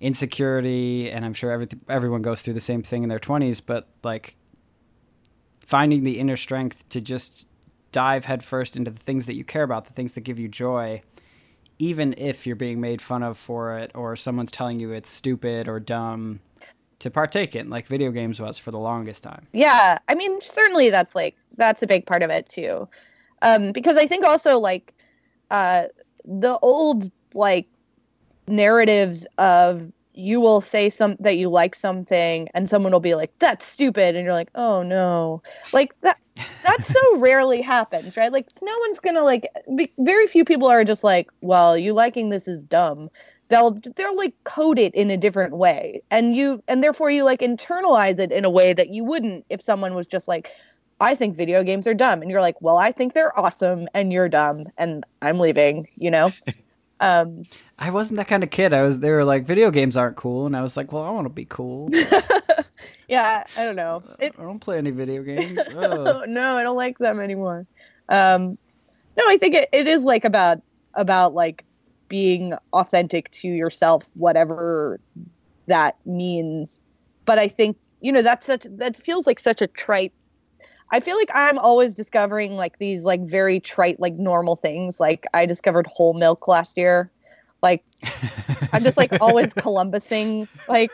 [0.00, 3.88] insecurity, and I'm sure every, everyone goes through the same thing in their 20s, but
[4.02, 4.36] like
[5.66, 7.46] finding the inner strength to just
[7.92, 11.00] dive headfirst into the things that you care about, the things that give you joy,
[11.78, 15.68] even if you're being made fun of for it or someone's telling you it's stupid
[15.68, 16.40] or dumb
[17.04, 19.46] to partake in, like video games was for the longest time.
[19.52, 22.88] Yeah, I mean, certainly that's like that's a big part of it too,
[23.42, 24.94] um, because I think also like
[25.50, 25.84] uh,
[26.24, 27.68] the old like
[28.48, 33.38] narratives of you will say some that you like something and someone will be like
[33.38, 35.42] that's stupid and you're like oh no.
[35.74, 36.18] Like that
[36.62, 38.32] that so rarely happens right?
[38.32, 39.46] Like no one's gonna like
[39.76, 43.10] be, very few people are just like well you liking this is dumb
[43.54, 46.02] they'll they'll like code it in a different way.
[46.10, 49.62] And you and therefore you like internalize it in a way that you wouldn't if
[49.62, 50.50] someone was just like
[51.00, 52.20] i think video games are dumb.
[52.20, 56.10] And you're like well i think they're awesome and you're dumb and i'm leaving you
[56.10, 56.32] know?
[57.00, 57.42] Um
[57.80, 58.72] i wasn't that kind of kid.
[58.72, 60.46] I was they were like video games aren't cool.
[60.46, 61.90] And i was like well i want to be cool.
[63.08, 64.02] Yeah i don't know.
[64.18, 65.58] It, i don't play any video games.
[65.70, 67.66] No i don't like them anymore.
[68.08, 68.58] Um
[69.16, 70.60] no i think it, it is like about
[70.94, 71.64] about like
[72.08, 75.00] being authentic to yourself, whatever
[75.66, 76.80] that means.
[77.24, 80.12] But I think, you know, that's such that feels like such a trite
[80.94, 85.00] I feel like I'm always discovering like these like very trite, like normal things.
[85.00, 87.10] Like I discovered whole milk last year.
[87.62, 87.82] Like
[88.72, 90.46] I'm just like always Columbusing.
[90.68, 90.92] Like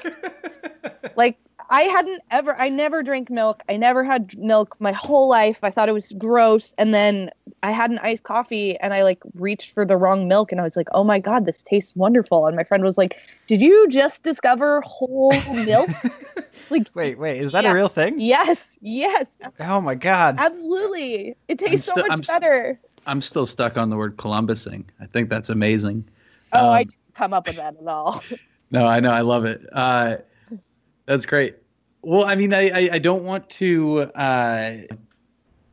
[1.17, 1.39] like
[1.71, 3.62] I hadn't ever, I never drank milk.
[3.68, 5.61] I never had milk my whole life.
[5.62, 6.75] I thought it was gross.
[6.79, 7.31] And then
[7.62, 10.64] I had an iced coffee and I like reached for the wrong milk and I
[10.64, 12.49] was like, oh my God, this tastes wonderful.
[12.49, 13.16] And my friend was like,
[13.47, 15.33] did you just discover whole
[15.64, 15.89] milk?
[16.71, 17.71] like, wait, wait, is that yeah.
[17.71, 18.18] a real thing?
[18.18, 19.27] Yes, yes.
[19.61, 20.37] Oh my God.
[20.39, 21.37] Absolutely.
[21.47, 22.81] It tastes so much I'm better.
[23.07, 24.85] I'm still stuck on the word Columbusing.
[25.01, 26.05] I think that's amazing.
[26.53, 28.25] Oh, um, I didn't come up with that at all.
[28.73, 29.12] no, I know.
[29.12, 29.64] I love it.
[29.73, 30.16] Uh,
[31.11, 31.57] that's great.
[32.03, 34.77] Well, I mean, I, I, I don't want to uh,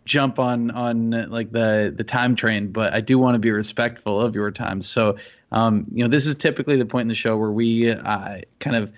[0.03, 4.19] jump on on like the the time train, but I do want to be respectful
[4.19, 4.81] of your time.
[4.81, 5.15] So,
[5.51, 8.75] um, you know, this is typically the point in the show where we uh, kind
[8.75, 8.91] of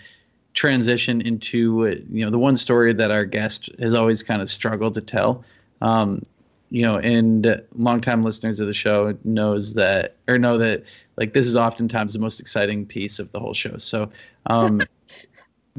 [0.54, 4.94] transition into you know the one story that our guest has always kind of struggled
[4.94, 5.44] to tell.
[5.82, 6.26] Um,
[6.70, 10.84] you know, and longtime listeners of the show knows that or know that
[11.18, 13.76] like this is oftentimes the most exciting piece of the whole show.
[13.76, 14.10] So,
[14.46, 14.82] um,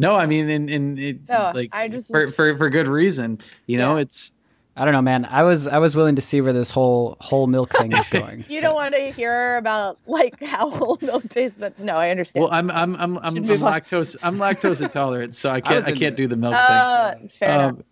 [0.01, 3.39] No, I mean, in in it, no, like I just for, for for good reason.
[3.67, 4.03] You know, yeah.
[4.03, 4.33] it's.
[4.77, 5.27] I don't know, man.
[5.27, 8.45] I was I was willing to see where this whole whole milk thing is going.
[8.49, 12.45] you don't want to hear about like how whole milk tastes, but no, I understand.
[12.45, 15.93] Well, I'm I'm I'm I'm, I'm lactose I'm lactose intolerant, so I can't I, I
[15.93, 17.29] can't do the milk uh, thing.
[17.29, 17.85] Fair um,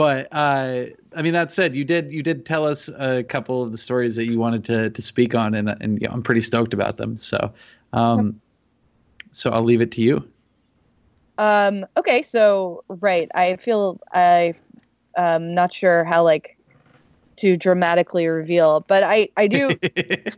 [0.00, 3.70] but uh, I mean that said, you did you did tell us a couple of
[3.70, 6.40] the stories that you wanted to to speak on, and and you know, I'm pretty
[6.40, 7.18] stoked about them.
[7.18, 7.52] So,
[7.92, 8.40] um,
[9.32, 10.26] so I'll leave it to you.
[11.40, 14.54] Um, okay, so right, I feel I
[15.16, 16.56] Um, not sure how like
[17.36, 19.70] to dramatically reveal, but I I do.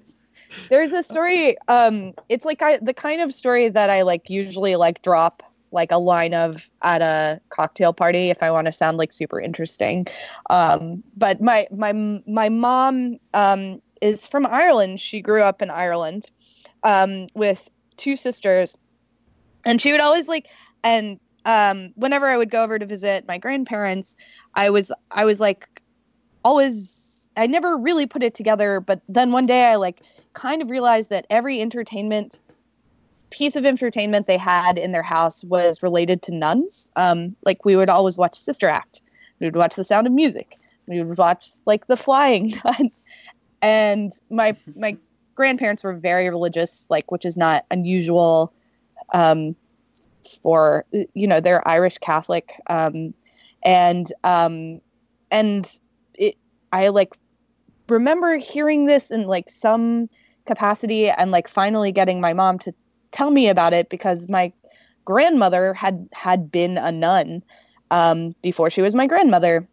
[0.70, 1.56] there's a story.
[1.66, 5.42] Um, it's like I, the kind of story that I like usually like drop
[5.72, 9.40] like a line of at a cocktail party if I want to sound like super
[9.40, 10.06] interesting.
[10.50, 11.92] Um, but my my
[12.28, 15.00] my mom um, is from Ireland.
[15.00, 16.30] She grew up in Ireland
[16.84, 18.76] um, with two sisters,
[19.64, 20.46] and she would always like
[20.84, 24.16] and um, whenever I would go over to visit my grandparents,
[24.54, 25.68] I was I was like
[26.44, 30.02] always I never really put it together, but then one day I like
[30.34, 32.40] kind of realized that every entertainment
[33.30, 36.90] piece of entertainment they had in their house was related to nuns.
[36.96, 39.00] Um, like we would always watch Sister Act.
[39.40, 40.58] We would watch The Sound of Music.
[40.86, 42.90] We would watch like The Flying Nun.
[43.62, 44.96] and my my
[45.34, 48.52] grandparents were very religious, like which is not unusual
[49.14, 49.56] um,
[50.42, 52.52] for you know they're Irish Catholic.
[52.68, 53.14] Um,
[53.64, 54.80] and um,
[55.30, 55.70] and
[56.14, 56.36] it,
[56.72, 57.14] I like
[57.88, 60.08] remember hearing this in like some
[60.46, 62.74] capacity and like finally getting my mom to
[63.12, 64.52] tell me about it because my
[65.04, 67.42] grandmother had had been a nun
[67.90, 69.66] um, before she was my grandmother.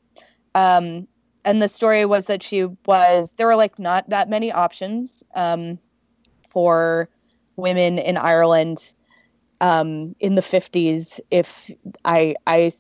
[0.55, 1.07] Um,
[1.45, 5.79] and the story was that she was there were like not that many options um,
[6.47, 7.09] for
[7.55, 8.93] women in Ireland
[9.61, 11.69] um, in the 50s if
[12.05, 12.71] I I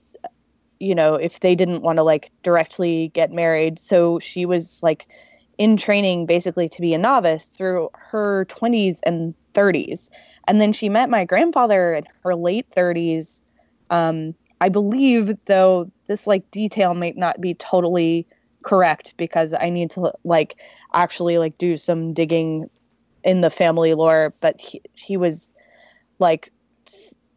[0.79, 5.07] you know if they didn't want to like directly get married so she was like
[5.57, 10.09] in training basically to be a novice through her 20s and 30s
[10.49, 13.39] and then she met my grandfather in her late 30s.
[13.91, 18.25] Um, I believe, though, this like detail might not be totally
[18.63, 20.55] correct because I need to like
[20.95, 22.67] actually like do some digging
[23.23, 24.33] in the family lore.
[24.41, 25.49] But he, he was
[26.17, 26.51] like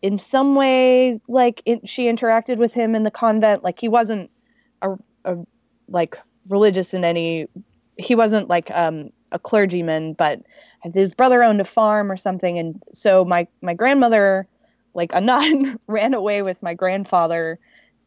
[0.03, 3.65] in some way like she interacted with him in the convent.
[3.65, 4.31] Like he wasn't
[4.83, 5.37] a, a
[5.89, 7.47] like religious in any.
[7.97, 10.43] He wasn't like um, a clergyman, but
[10.93, 14.47] his brother owned a farm or something and so my my grandmother
[14.95, 17.59] like a nun ran away with my grandfather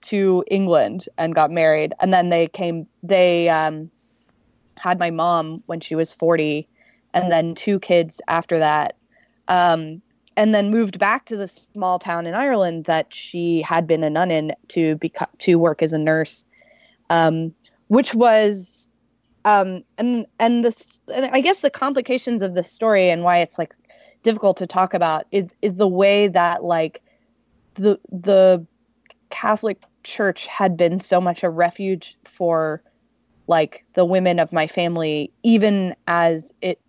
[0.02, 3.90] to England and got married and then they came they um,
[4.78, 6.68] had my mom when she was 40
[7.14, 8.98] and then two kids after that
[9.48, 10.02] um,
[10.38, 14.10] and then moved back to the small town in Ireland that she had been a
[14.10, 16.46] nun in to become to work as a nurse.
[17.10, 17.54] Um,
[17.88, 18.88] which was
[19.46, 23.58] um, and and this and I guess the complications of the story and why it's
[23.58, 23.76] like
[24.24, 27.02] difficult to talk about is is the way that like
[27.76, 28.66] the the
[29.30, 32.82] Catholic Church had been so much a refuge for
[33.48, 36.80] like the women of my family, even as it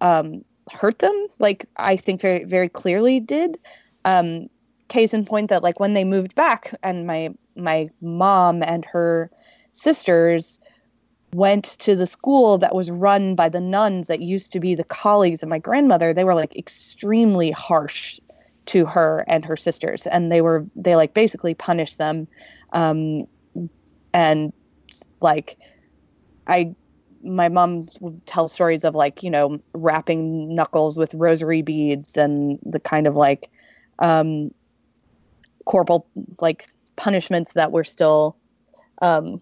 [0.00, 1.26] um, hurt them.
[1.38, 3.58] Like I think very very clearly did.
[4.04, 4.48] Um,
[4.88, 9.30] case in point that like when they moved back and my my mom and her
[9.72, 10.60] sisters
[11.32, 14.84] went to the school that was run by the nuns that used to be the
[14.84, 18.20] colleagues of my grandmother they were like extremely harsh
[18.66, 22.28] to her and her sisters and they were they like basically punished them
[22.72, 23.26] um
[24.12, 24.52] and
[25.20, 25.58] like
[26.46, 26.74] i
[27.26, 32.58] my mom would tell stories of like you know wrapping knuckles with rosary beads and
[32.64, 33.50] the kind of like
[33.98, 34.50] um
[35.64, 36.06] corporal
[36.40, 38.36] like punishments that were still
[39.02, 39.40] um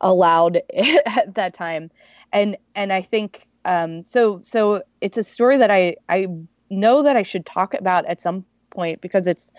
[0.00, 0.60] allowed
[1.06, 1.90] at that time.
[2.32, 6.26] And and i think um so so it's a story that i i
[6.70, 9.52] know that i should talk about at some point because it's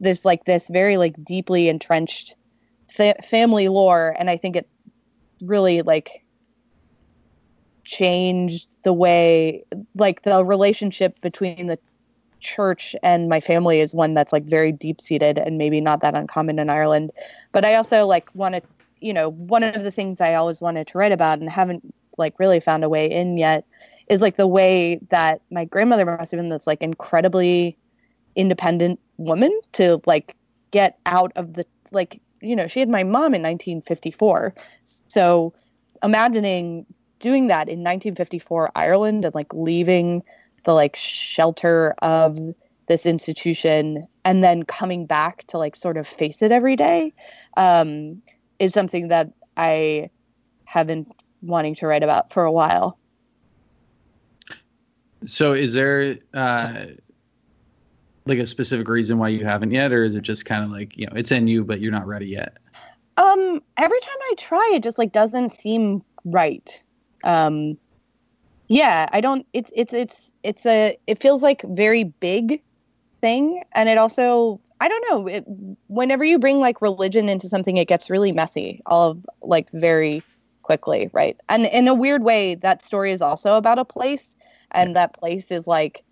[0.00, 2.34] this like this very like deeply entrenched
[2.88, 4.14] fa- family lore.
[4.18, 4.68] And i think it
[5.40, 6.25] really like
[7.86, 9.64] changed the way
[9.94, 11.78] like the relationship between the
[12.40, 16.14] church and my family is one that's like very deep seated and maybe not that
[16.14, 17.10] uncommon in Ireland.
[17.52, 18.62] But I also like want to
[19.00, 22.38] you know, one of the things I always wanted to write about and haven't like
[22.38, 23.64] really found a way in yet
[24.08, 27.76] is like the way that my grandmother must have been this like incredibly
[28.34, 30.34] independent woman to like
[30.70, 34.54] get out of the like you know she had my mom in 1954
[35.08, 35.52] so
[36.02, 36.84] imagining
[37.20, 40.22] doing that in 1954 Ireland and like leaving
[40.64, 42.38] the like shelter of
[42.88, 47.12] this institution and then coming back to like sort of face it every day
[47.56, 48.20] um
[48.58, 50.10] is something that I
[50.64, 51.06] have been
[51.42, 52.98] wanting to write about for a while.
[55.24, 56.86] So, is there uh,
[58.26, 60.96] like a specific reason why you haven't yet, or is it just kind of like
[60.96, 62.56] you know it's in you, but you're not ready yet?
[63.16, 66.82] Um, every time I try, it just like doesn't seem right.
[67.24, 67.78] Um,
[68.68, 69.46] yeah, I don't.
[69.52, 70.98] It's it's it's it's a.
[71.06, 72.62] It feels like very big
[73.20, 75.26] thing, and it also I don't know.
[75.26, 75.44] It,
[75.88, 80.22] whenever you bring like religion into something, it gets really messy, all of, like very
[80.62, 81.36] quickly, right?
[81.48, 84.36] And in a weird way, that story is also about a place,
[84.72, 86.04] and that place is like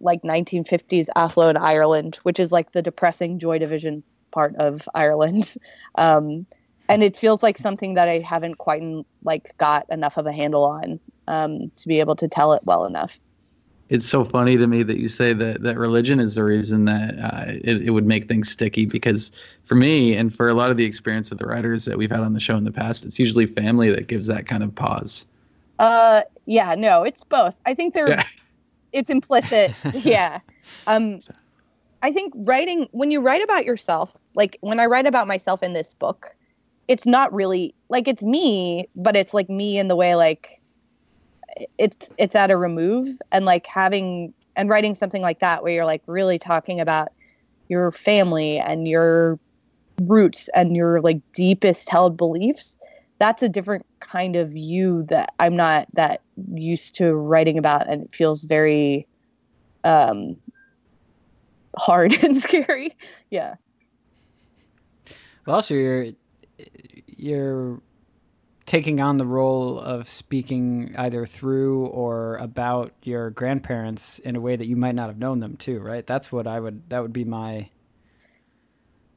[0.00, 5.54] like 1950s athlone Ireland, which is like the depressing Joy Division part of Ireland.
[5.98, 6.46] Um,
[6.88, 8.82] and it feels like something that I haven't quite
[9.24, 12.84] like got enough of a handle on um, to be able to tell it well
[12.84, 13.18] enough.
[13.88, 17.14] It's so funny to me that you say that that religion is the reason that
[17.20, 19.30] uh, it, it would make things sticky because
[19.64, 22.20] for me and for a lot of the experience of the writers that we've had
[22.20, 25.26] on the show in the past it's usually family that gives that kind of pause.
[25.78, 27.54] Uh yeah no it's both.
[27.64, 28.24] I think they're yeah.
[28.92, 29.72] it's implicit.
[29.94, 30.40] Yeah.
[30.86, 31.20] Um
[32.02, 35.72] i think writing when you write about yourself like when i write about myself in
[35.72, 36.35] this book
[36.88, 40.60] it's not really like it's me but it's like me in the way like
[41.78, 45.84] it's it's at a remove and like having and writing something like that where you're
[45.84, 47.08] like really talking about
[47.68, 49.38] your family and your
[50.02, 52.76] roots and your like deepest held beliefs
[53.18, 56.20] that's a different kind of you that i'm not that
[56.54, 59.06] used to writing about and it feels very
[59.84, 60.36] um
[61.78, 62.96] hard and scary.
[63.30, 63.54] Yeah.
[65.46, 66.06] Well also you're
[67.06, 67.80] you're
[68.64, 74.56] taking on the role of speaking either through or about your grandparents in a way
[74.56, 76.06] that you might not have known them too, right?
[76.06, 77.68] That's what I would that would be my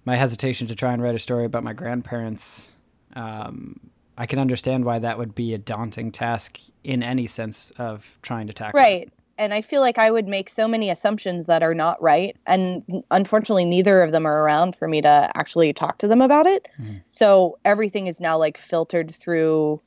[0.05, 2.73] my hesitation to try and write a story about my grandparents.
[3.15, 3.79] Um,
[4.17, 8.47] I can understand why that would be a daunting task in any sense of trying
[8.47, 8.79] to tackle.
[8.79, 12.35] Right and I feel like I would make so many assumptions that are not right.
[12.45, 16.45] And unfortunately, neither of them are around for me to actually talk to them about
[16.45, 16.67] it.
[16.79, 16.97] Mm-hmm.
[17.07, 19.81] So everything is now like filtered through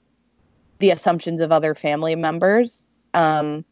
[0.78, 2.86] the assumptions of other family members.
[3.12, 3.66] Um,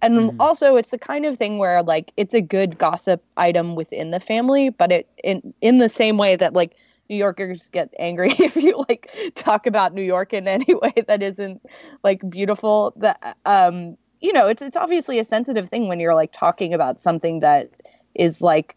[0.00, 0.40] and mm-hmm.
[0.40, 4.20] also, it's the kind of thing where like it's a good gossip item within the
[4.20, 6.76] family, but it in in the same way that like
[7.10, 11.24] New Yorkers get angry if you like talk about New York in any way that
[11.24, 11.60] isn't
[12.04, 12.92] like beautiful.
[12.96, 16.98] That um you know, it's it's obviously a sensitive thing when you're like talking about
[16.98, 17.68] something that
[18.14, 18.74] is like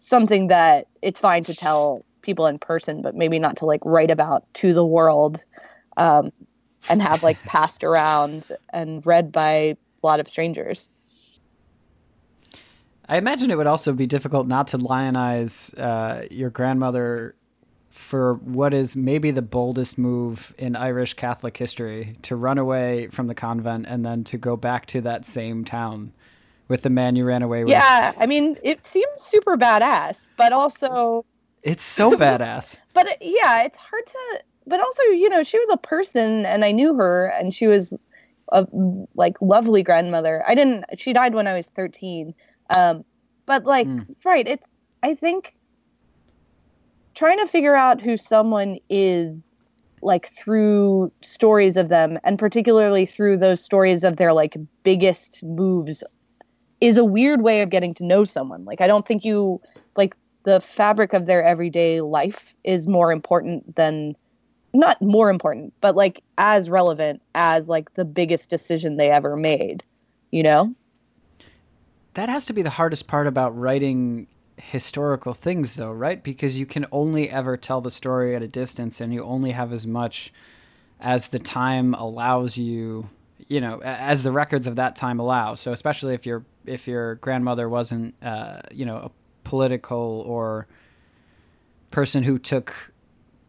[0.00, 4.10] something that it's fine to tell people in person, but maybe not to like write
[4.10, 5.44] about to the world,
[5.96, 6.32] um,
[6.90, 10.90] and have like passed around and read by a lot of strangers.
[13.08, 17.36] I imagine it would also be difficult not to lionize uh, your grandmother
[18.08, 23.26] for what is maybe the boldest move in Irish Catholic history to run away from
[23.26, 26.10] the convent and then to go back to that same town
[26.68, 27.70] with the man you ran away with.
[27.70, 31.26] Yeah, I mean, it seems super badass, but also
[31.62, 32.78] it's so badass.
[32.94, 36.72] but yeah, it's hard to but also, you know, she was a person and I
[36.72, 37.92] knew her and she was
[38.52, 38.66] a
[39.16, 40.42] like lovely grandmother.
[40.48, 42.32] I didn't she died when I was 13.
[42.74, 43.04] Um
[43.44, 44.06] but like mm.
[44.24, 44.64] right, it's
[45.02, 45.57] I think
[47.18, 49.34] trying to figure out who someone is
[50.02, 56.04] like through stories of them and particularly through those stories of their like biggest moves
[56.80, 58.64] is a weird way of getting to know someone.
[58.64, 59.60] Like i don't think you
[59.96, 60.14] like
[60.44, 64.14] the fabric of their everyday life is more important than
[64.72, 69.82] not more important but like as relevant as like the biggest decision they ever made
[70.30, 70.74] you know?
[72.14, 74.26] That has to be the hardest part about writing
[74.70, 76.22] historical things though, right?
[76.22, 79.72] Because you can only ever tell the story at a distance and you only have
[79.72, 80.32] as much
[81.00, 83.08] as the time allows you,
[83.46, 85.54] you know, as the records of that time allow.
[85.54, 89.10] So especially if your if your grandmother wasn't uh, you know, a
[89.44, 90.66] political or
[91.90, 92.74] person who took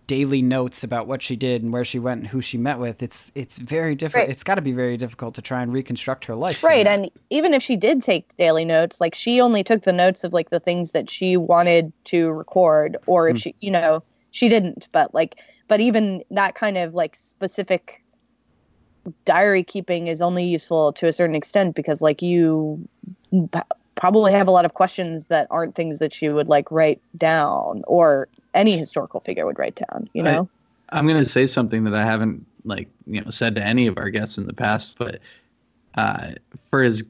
[0.10, 3.04] daily notes about what she did and where she went and who she met with
[3.04, 4.32] it's it's very different right.
[4.32, 7.54] it's got to be very difficult to try and reconstruct her life right and even
[7.54, 10.60] if she did take daily notes like she only took the notes of like the
[10.60, 13.44] things that she wanted to record or if mm.
[13.44, 15.36] she you know she didn't but like
[15.68, 18.04] but even that kind of like specific
[19.26, 22.84] diary keeping is only useful to a certain extent because like you
[24.00, 27.84] probably have a lot of questions that aren't things that she would like write down
[27.86, 30.50] or any historical figure would write down, you know?
[30.90, 33.88] I, I'm going to say something that I haven't like, you know, said to any
[33.88, 35.20] of our guests in the past, but
[35.96, 36.32] uh,
[36.70, 37.04] for as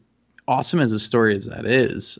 [0.47, 2.17] awesome as a story as that is,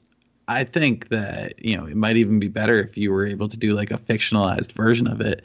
[0.48, 3.58] I think that, you know, it might even be better if you were able to
[3.58, 5.42] do like a fictionalized version of it.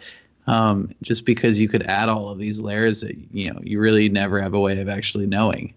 [0.46, 4.10] Um, just because you could add all of these layers that, you know, you really
[4.10, 5.72] never have a way of actually knowing.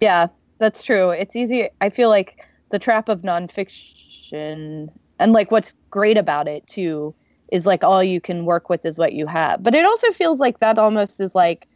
[0.00, 0.28] Yeah,
[0.60, 1.10] that's true.
[1.10, 1.68] It's easy.
[1.80, 4.88] I feel like the trap of nonfiction
[5.18, 7.14] and like what's great about it too
[7.50, 9.62] is like all you can work with is what you have.
[9.62, 11.66] But it also feels like that almost is like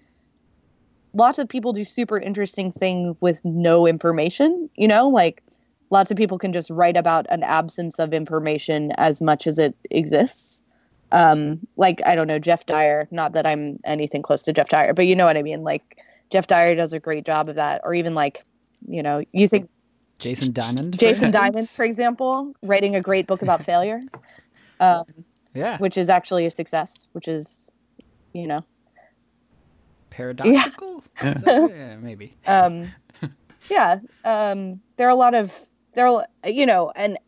[1.14, 5.42] lots of people do super interesting things with no information, you know, like
[5.90, 9.74] lots of people can just write about an absence of information as much as it
[9.90, 10.62] exists.
[11.12, 13.08] Um, like I don't know Geoff Dyer.
[13.10, 15.62] Not that I'm anything close to Geoff Dyer, but you know what I mean.
[15.62, 15.98] Like
[16.30, 17.80] Geoff Dyer does a great job of that.
[17.84, 18.44] Or even like,
[18.86, 19.68] you know, you think
[20.18, 20.98] Jason Diamond.
[20.98, 24.00] Jason Diamond, for example, writing a great book about failure.
[24.80, 25.04] Um,
[25.54, 25.78] yeah.
[25.78, 27.06] Which is actually a success.
[27.12, 27.70] Which is,
[28.32, 28.64] you know,
[30.10, 31.04] paradoxical.
[31.22, 32.36] Yeah, that, yeah maybe.
[32.46, 32.88] Um,
[33.70, 34.00] yeah.
[34.24, 35.52] Um, there are a lot of
[35.94, 37.18] there are you know and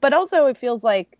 [0.00, 1.18] but also it feels like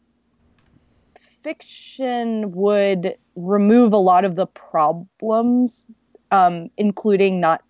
[1.43, 5.86] fiction would remove a lot of the problems
[6.30, 7.62] um including not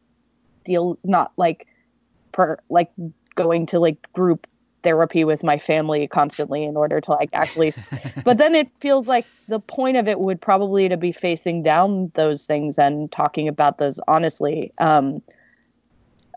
[0.65, 1.67] deal not like
[2.39, 2.91] per like
[3.35, 4.47] going to like group
[4.85, 7.73] therapy with my family constantly in order to like actually
[8.25, 12.13] but then it feels like the point of it would probably to be facing down
[12.15, 15.21] those things and talking about those honestly um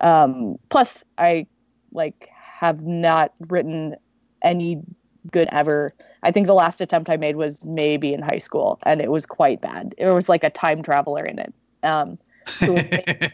[0.02, 1.46] um plus i
[1.94, 3.96] like have not written
[4.44, 4.82] any
[5.30, 5.92] good ever.
[6.24, 9.26] I think the last attempt I made was maybe in high school, and it was
[9.26, 9.94] quite bad.
[9.98, 11.54] It was like a time traveler in it.
[11.84, 12.18] Um,
[12.60, 12.88] who was,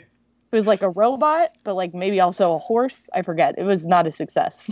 [0.52, 3.10] it was like a robot, but like maybe also a horse.
[3.14, 3.56] I forget.
[3.58, 4.70] It was not a success.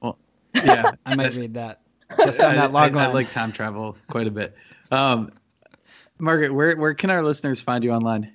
[0.00, 0.18] Well,
[0.54, 1.80] yeah, I might read that.
[2.24, 4.54] Just on that log I, I, I like time travel quite a bit.
[4.90, 5.32] Um,
[6.18, 8.32] Margaret, where where can our listeners find you online?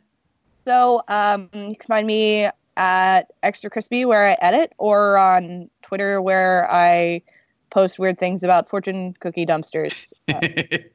[0.66, 6.22] So um, you can find me at Extra Crispy where I edit, or on Twitter
[6.22, 7.22] where I
[7.70, 10.14] post weird things about fortune cookie dumpsters.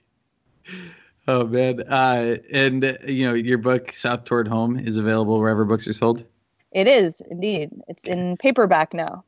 [1.28, 1.80] oh man!
[1.80, 6.24] Uh, and you know your book South Toward Home is available wherever books are sold.
[6.72, 7.70] It is indeed.
[7.88, 9.24] It's in paperback now.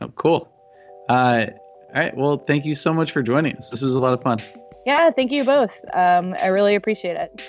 [0.00, 0.48] Oh, cool.
[1.08, 1.46] Uh,
[1.94, 2.16] all right.
[2.16, 3.68] Well, thank you so much for joining us.
[3.68, 4.38] This was a lot of fun.
[4.86, 5.78] Yeah, thank you both.
[5.92, 7.40] Um, I really appreciate it.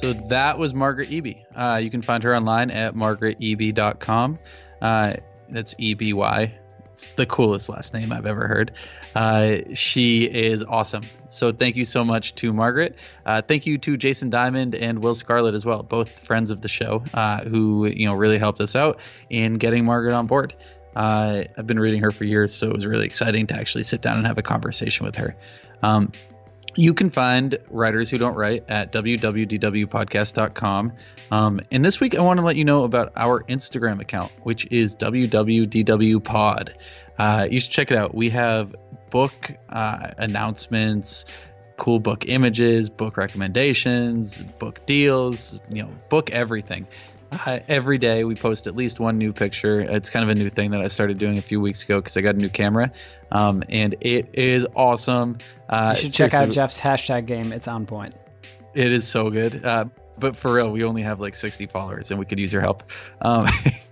[0.00, 1.44] So that was Margaret Eby.
[1.56, 4.38] Uh, you can find her online at margareteby.com.
[4.80, 5.14] Uh,
[5.50, 6.52] that's E B Y.
[6.92, 8.72] It's the coolest last name I've ever heard.
[9.14, 11.02] Uh, she is awesome.
[11.28, 12.96] So thank you so much to Margaret.
[13.24, 16.68] Uh, thank you to Jason Diamond and Will Scarlett as well, both friends of the
[16.68, 18.98] show, uh, who you know really helped us out
[19.28, 20.54] in getting Margaret on board.
[20.96, 24.00] Uh, I've been reading her for years, so it was really exciting to actually sit
[24.00, 25.36] down and have a conversation with her.
[25.82, 26.12] Um,
[26.74, 30.92] you can find Writers Who Don't Write at www.podcast.com.
[31.30, 34.66] Um, and this week, I want to let you know about our Instagram account, which
[34.70, 36.70] is www.dwpod.
[37.18, 38.14] Uh, you should check it out.
[38.14, 38.74] We have
[39.10, 41.24] book uh, announcements,
[41.76, 46.86] cool book images, book recommendations, book deals, you know, book everything.
[47.30, 49.80] Uh, every day we post at least one new picture.
[49.80, 52.16] It's kind of a new thing that I started doing a few weeks ago because
[52.16, 52.90] I got a new camera,
[53.30, 55.38] um, and it is awesome.
[55.68, 57.52] Uh, you should check out Jeff's hashtag game.
[57.52, 58.14] It's on point.
[58.74, 59.64] It is so good.
[59.64, 59.86] Uh,
[60.18, 62.82] but for real, we only have like 60 followers, and we could use your help.
[63.20, 63.46] Um,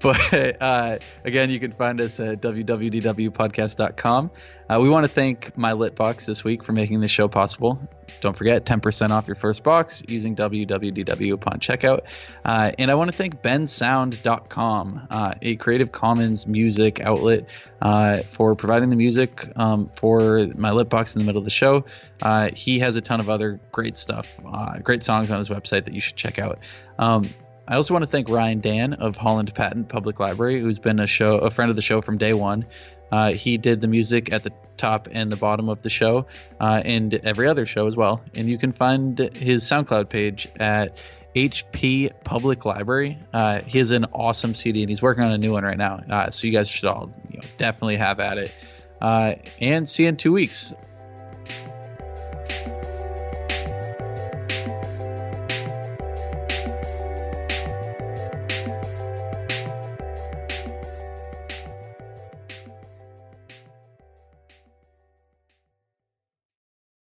[0.00, 4.30] but uh, again, you can find us at www.podcast.com.
[4.70, 7.80] Uh, we want to thank My Lit Box this week for making this show possible.
[8.20, 12.02] Don't forget 10% off your first box using www upon checkout.
[12.44, 17.48] Uh, and I want to thank bensound.com, uh, a Creative Commons music outlet,
[17.80, 21.50] uh, for providing the music um, for My Lit Box in the middle of the
[21.50, 21.84] show.
[22.20, 25.84] Uh, he has a ton of other great stuff, uh, great songs on his website
[25.84, 26.58] that you should check out.
[26.98, 27.28] Um,
[27.68, 31.06] I also want to thank Ryan Dan of Holland Patent Public Library, who's been a
[31.06, 32.64] show, a friend of the show from day one.
[33.12, 36.26] Uh, he did the music at the top and the bottom of the show,
[36.58, 38.22] uh, and every other show as well.
[38.34, 40.96] And you can find his SoundCloud page at
[41.36, 43.18] HP Public Library.
[43.34, 45.96] Uh, he has an awesome CD, and he's working on a new one right now.
[45.96, 48.54] Uh, so you guys should all you know, definitely have at it.
[48.98, 50.72] Uh, and see you in two weeks.